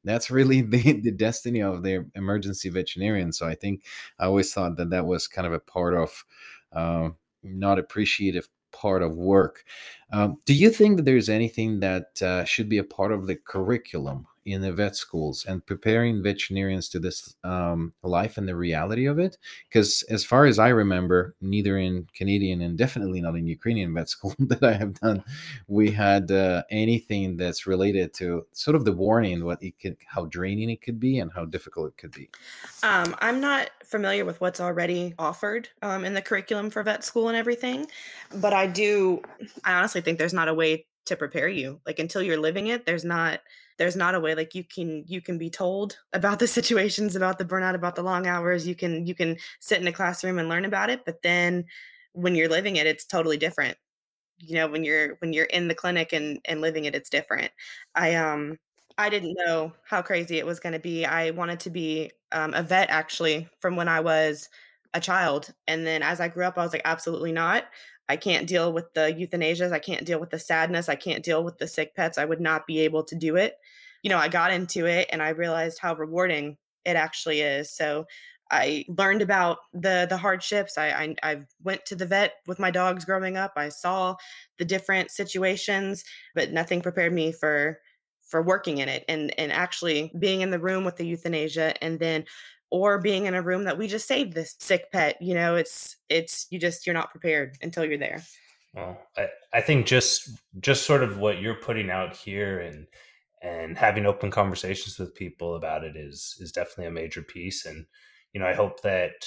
That's 0.04 0.30
really 0.30 0.60
the, 0.62 1.00
the 1.00 1.10
destiny 1.10 1.60
of 1.60 1.82
their 1.82 2.06
emergency 2.14 2.68
veterinarian. 2.70 3.32
So 3.32 3.46
I 3.46 3.54
think 3.54 3.84
I 4.18 4.24
always 4.26 4.52
thought 4.52 4.76
that 4.76 4.90
that 4.90 5.06
was 5.06 5.26
kind 5.26 5.46
of 5.46 5.52
a 5.52 5.60
part 5.60 5.94
of 5.94 6.24
uh, 6.72 7.10
not 7.42 7.78
appreciative 7.78 8.48
part 8.72 9.02
of 9.02 9.16
work. 9.16 9.64
Um, 10.12 10.38
do 10.46 10.54
you 10.54 10.70
think 10.70 10.96
that 10.96 11.04
there's 11.04 11.28
anything 11.28 11.80
that 11.80 12.22
uh, 12.22 12.44
should 12.44 12.68
be 12.68 12.78
a 12.78 12.84
part 12.84 13.12
of 13.12 13.26
the 13.26 13.36
curriculum 13.36 14.26
in 14.44 14.62
the 14.62 14.72
vet 14.72 14.96
schools 14.96 15.44
and 15.46 15.64
preparing 15.64 16.22
veterinarians 16.22 16.88
to 16.88 16.98
this 16.98 17.36
um, 17.44 17.92
life 18.02 18.38
and 18.38 18.48
the 18.48 18.56
reality 18.56 19.06
of 19.06 19.18
it. 19.18 19.36
Because 19.68 20.02
as 20.04 20.24
far 20.24 20.46
as 20.46 20.58
I 20.58 20.68
remember, 20.68 21.34
neither 21.40 21.78
in 21.78 22.06
Canadian 22.14 22.60
and 22.60 22.78
definitely 22.78 23.20
not 23.20 23.36
in 23.36 23.46
Ukrainian 23.46 23.94
vet 23.94 24.08
school 24.14 24.34
that 24.38 24.62
I 24.62 24.72
have 24.72 24.94
done, 25.00 25.22
we 25.68 25.90
had 25.90 26.30
uh, 26.30 26.62
anything 26.70 27.36
that's 27.36 27.66
related 27.66 28.14
to 28.14 28.46
sort 28.52 28.74
of 28.74 28.84
the 28.84 28.92
warning, 28.92 29.44
what 29.44 29.62
it 29.62 29.78
could, 29.78 29.96
how 30.06 30.24
draining 30.26 30.70
it 30.70 30.82
could 30.82 30.98
be, 30.98 31.18
and 31.18 31.30
how 31.34 31.44
difficult 31.44 31.88
it 31.88 31.96
could 31.96 32.12
be. 32.12 32.30
Um, 32.82 33.14
I'm 33.20 33.40
not 33.40 33.70
familiar 33.84 34.24
with 34.24 34.40
what's 34.40 34.60
already 34.60 35.14
offered 35.18 35.68
um, 35.82 36.04
in 36.04 36.14
the 36.14 36.22
curriculum 36.22 36.70
for 36.70 36.82
vet 36.82 37.04
school 37.04 37.28
and 37.28 37.36
everything, 37.36 37.86
but 38.34 38.52
I 38.52 38.66
do. 38.66 39.22
I 39.64 39.74
honestly 39.74 40.00
think 40.00 40.18
there's 40.18 40.34
not 40.34 40.48
a 40.48 40.54
way 40.54 40.86
to 41.06 41.16
prepare 41.16 41.48
you. 41.48 41.80
Like 41.86 41.98
until 41.98 42.22
you're 42.22 42.40
living 42.40 42.68
it, 42.68 42.86
there's 42.86 43.04
not 43.04 43.40
there's 43.80 43.96
not 43.96 44.14
a 44.14 44.20
way 44.20 44.34
like 44.34 44.54
you 44.54 44.62
can 44.62 45.04
you 45.08 45.22
can 45.22 45.38
be 45.38 45.48
told 45.50 45.98
about 46.12 46.38
the 46.38 46.46
situations 46.58 47.16
about 47.16 47.38
the 47.38 47.46
burnout 47.46 47.74
about 47.74 47.96
the 47.96 48.02
long 48.02 48.26
hours. 48.26 48.68
You 48.68 48.74
can 48.74 49.06
you 49.06 49.14
can 49.14 49.38
sit 49.58 49.80
in 49.80 49.88
a 49.88 49.92
classroom 49.92 50.38
and 50.38 50.50
learn 50.50 50.66
about 50.66 50.90
it 50.90 51.04
but 51.06 51.22
then 51.22 51.64
when 52.12 52.34
you're 52.34 52.48
living 52.50 52.76
it 52.76 52.86
it's 52.86 53.06
totally 53.06 53.38
different. 53.38 53.78
You 54.38 54.56
know 54.56 54.68
when 54.68 54.84
you're 54.84 55.16
when 55.20 55.32
you're 55.32 55.46
in 55.46 55.68
the 55.68 55.74
clinic 55.74 56.12
and 56.12 56.40
and 56.44 56.60
living 56.60 56.84
it 56.84 56.94
it's 56.94 57.10
different. 57.10 57.52
I 57.94 58.14
um 58.16 58.58
i 58.98 59.08
didn't 59.08 59.34
know 59.46 59.72
how 59.84 60.02
crazy 60.02 60.38
it 60.38 60.46
was 60.46 60.60
going 60.60 60.74
to 60.74 60.78
be. 60.78 61.06
I 61.06 61.30
wanted 61.30 61.60
to 61.60 61.70
be 61.70 62.12
um, 62.32 62.54
a 62.54 62.62
vet 62.62 62.90
actually 62.90 63.48
from 63.60 63.76
when 63.76 63.88
i 63.88 64.00
was 64.00 64.48
a 64.94 65.00
child 65.00 65.52
and 65.66 65.86
then 65.86 66.02
as 66.02 66.20
i 66.20 66.28
grew 66.28 66.44
up 66.44 66.58
i 66.58 66.62
was 66.62 66.72
like 66.72 66.82
absolutely 66.84 67.32
not 67.32 67.64
I 68.10 68.16
can't 68.16 68.48
deal 68.48 68.72
with 68.72 68.92
the 68.92 69.02
euthanasias. 69.02 69.70
I 69.70 69.78
can't 69.78 70.04
deal 70.04 70.18
with 70.18 70.30
the 70.30 70.38
sadness. 70.40 70.88
I 70.88 70.96
can't 70.96 71.22
deal 71.22 71.44
with 71.44 71.58
the 71.58 71.68
sick 71.68 71.94
pets. 71.94 72.18
I 72.18 72.24
would 72.24 72.40
not 72.40 72.66
be 72.66 72.80
able 72.80 73.04
to 73.04 73.14
do 73.14 73.36
it. 73.36 73.54
You 74.02 74.10
know, 74.10 74.18
I 74.18 74.26
got 74.26 74.52
into 74.52 74.84
it 74.84 75.06
and 75.12 75.22
I 75.22 75.28
realized 75.28 75.78
how 75.80 75.94
rewarding 75.94 76.56
it 76.84 76.96
actually 76.96 77.40
is. 77.40 77.72
So 77.72 78.06
I 78.50 78.84
learned 78.88 79.22
about 79.22 79.58
the 79.72 80.08
the 80.10 80.16
hardships. 80.16 80.76
I, 80.76 80.88
I, 80.88 81.14
I 81.22 81.40
went 81.62 81.86
to 81.86 81.94
the 81.94 82.04
vet 82.04 82.34
with 82.48 82.58
my 82.58 82.72
dogs 82.72 83.04
growing 83.04 83.36
up. 83.36 83.52
I 83.54 83.68
saw 83.68 84.16
the 84.58 84.64
different 84.64 85.12
situations, 85.12 86.02
but 86.34 86.50
nothing 86.50 86.82
prepared 86.82 87.12
me 87.12 87.30
for 87.30 87.78
for 88.26 88.42
working 88.42 88.78
in 88.78 88.88
it 88.88 89.04
and 89.08 89.32
and 89.38 89.52
actually 89.52 90.12
being 90.18 90.40
in 90.40 90.50
the 90.50 90.58
room 90.58 90.82
with 90.84 90.96
the 90.96 91.06
euthanasia 91.06 91.80
and 91.82 92.00
then 92.00 92.24
or 92.70 92.98
being 92.98 93.26
in 93.26 93.34
a 93.34 93.42
room 93.42 93.64
that 93.64 93.78
we 93.78 93.86
just 93.86 94.06
saved 94.06 94.32
this 94.34 94.56
sick 94.58 94.90
pet 94.92 95.20
you 95.20 95.34
know 95.34 95.56
it's 95.56 95.96
it's 96.08 96.46
you 96.50 96.58
just 96.58 96.86
you're 96.86 96.94
not 96.94 97.10
prepared 97.10 97.56
until 97.62 97.84
you're 97.84 97.98
there 97.98 98.22
Well, 98.74 98.98
I, 99.16 99.28
I 99.52 99.60
think 99.60 99.86
just 99.86 100.30
just 100.60 100.86
sort 100.86 101.02
of 101.02 101.18
what 101.18 101.40
you're 101.40 101.54
putting 101.54 101.90
out 101.90 102.16
here 102.16 102.60
and 102.60 102.86
and 103.42 103.76
having 103.76 104.06
open 104.06 104.30
conversations 104.30 104.98
with 104.98 105.14
people 105.14 105.56
about 105.56 105.84
it 105.84 105.96
is 105.96 106.36
is 106.40 106.52
definitely 106.52 106.86
a 106.86 106.90
major 106.90 107.22
piece. 107.22 107.66
And 107.66 107.86
you 108.32 108.40
know, 108.40 108.46
I 108.46 108.54
hope 108.54 108.82
that 108.82 109.26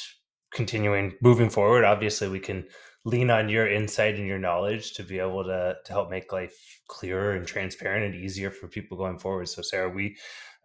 continuing 0.54 1.14
moving 1.22 1.50
forward, 1.50 1.84
obviously 1.84 2.30
we 2.30 2.40
can 2.40 2.66
lean 3.06 3.30
on 3.30 3.50
your 3.50 3.68
insight 3.68 4.16
and 4.16 4.28
your 4.28 4.40
knowledge 4.40 4.94
to 4.94 5.04
be 5.04 5.20
able 5.20 5.44
to 5.44 5.76
to 5.84 5.92
help 5.92 6.10
make 6.10 6.32
life 6.32 6.82
clearer 6.88 7.34
and 7.34 7.46
transparent 7.46 8.06
and 8.06 8.24
easier 8.24 8.50
for 8.50 8.68
people 8.68 8.98
going 8.98 9.20
forward. 9.20 9.50
So 9.50 9.62
Sarah, 9.62 9.90
we 9.90 10.16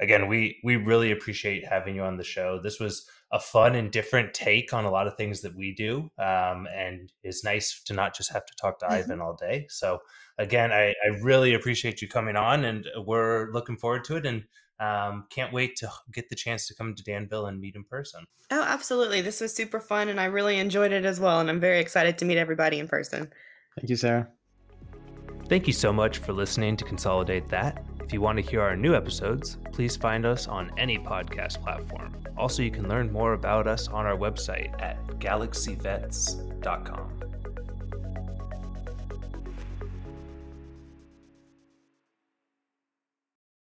again 0.01 0.29
we 0.29 0.59
we 0.65 0.77
really 0.77 1.13
appreciate 1.13 1.67
having 1.67 1.95
you 1.95 2.03
on 2.03 2.17
the 2.17 2.25
show. 2.25 2.61
This 2.63 2.81
was 2.81 3.09
a 3.31 3.41
fun 3.41 3.75
and 3.75 3.91
different 3.91 4.33
take 4.33 4.73
on 4.73 4.85
a 4.85 4.91
lot 4.91 5.07
of 5.07 5.17
things 5.17 5.43
that 5.43 5.55
we 5.55 5.75
do, 5.75 6.11
um, 6.19 6.67
and 6.75 7.13
it's 7.23 7.45
nice 7.45 7.83
to 7.85 7.95
not 7.95 8.17
just 8.17 8.33
have 8.33 8.47
to 8.47 8.55
talk 8.57 8.79
to 8.81 8.87
mm-hmm. 8.87 8.95
Ivan 8.95 9.21
all 9.21 9.35
day. 9.35 9.67
So 9.69 10.01
again, 10.39 10.73
I, 10.73 10.95
I 11.05 11.09
really 11.23 11.55
appreciate 11.55 12.01
you 12.01 12.09
coming 12.09 12.37
on, 12.37 12.65
and 12.65 12.87
we're 13.07 13.51
looking 13.53 13.77
forward 13.77 14.05
to 14.05 14.17
it. 14.17 14.27
And 14.27 14.45
um, 14.81 15.27
can't 15.31 15.53
wait 15.53 15.77
to 15.77 15.91
get 16.13 16.29
the 16.29 16.37
chance 16.37 16.67
to 16.69 16.75
come 16.75 16.95
to 16.95 17.03
Danville 17.03 17.47
and 17.47 17.61
meet 17.61 17.75
in 17.75 17.85
person. 17.85 18.25
Oh, 18.51 18.63
absolutely. 18.63 19.21
This 19.21 19.41
was 19.41 19.55
super 19.55 19.81
fun 19.81 20.09
and 20.09 20.21
I 20.21 20.27
really 20.27 20.59
enjoyed 20.59 20.93
it 20.93 21.05
as 21.05 21.19
well. 21.19 21.41
And 21.41 21.51
I'm 21.51 21.61
very 21.61 21.81
excited 21.81 22.17
to 22.19 22.25
meet 22.25 22.39
everybody 22.39 22.79
in 22.79 22.87
person. 22.87 23.31
Thank 23.77 23.91
you, 23.91 23.97
Sarah. 23.97 24.29
Thank 25.49 25.67
you 25.67 25.73
so 25.73 25.93
much 25.93 26.19
for 26.19 26.33
listening 26.33 26.77
to 26.77 26.85
Consolidate 26.85 27.49
That. 27.49 27.85
If 28.09 28.15
you 28.15 28.23
want 28.23 28.39
to 28.39 28.43
hear 28.43 28.63
our 28.63 28.75
new 28.75 28.95
episodes, 28.95 29.59
please 29.71 29.95
find 29.95 30.25
us 30.25 30.49
on 30.49 30.73
any 30.79 30.99
podcast 30.99 31.63
platform. 31.63 32.17
Also, 32.39 32.63
you 32.63 32.71
can 32.71 32.89
learn 32.89 33.13
more 33.13 33.35
about 33.35 33.67
us 33.67 33.87
on 33.87 34.07
our 34.07 34.17
website 34.17 34.73
at 34.81 35.07
galaxyvets.com. 35.19 37.38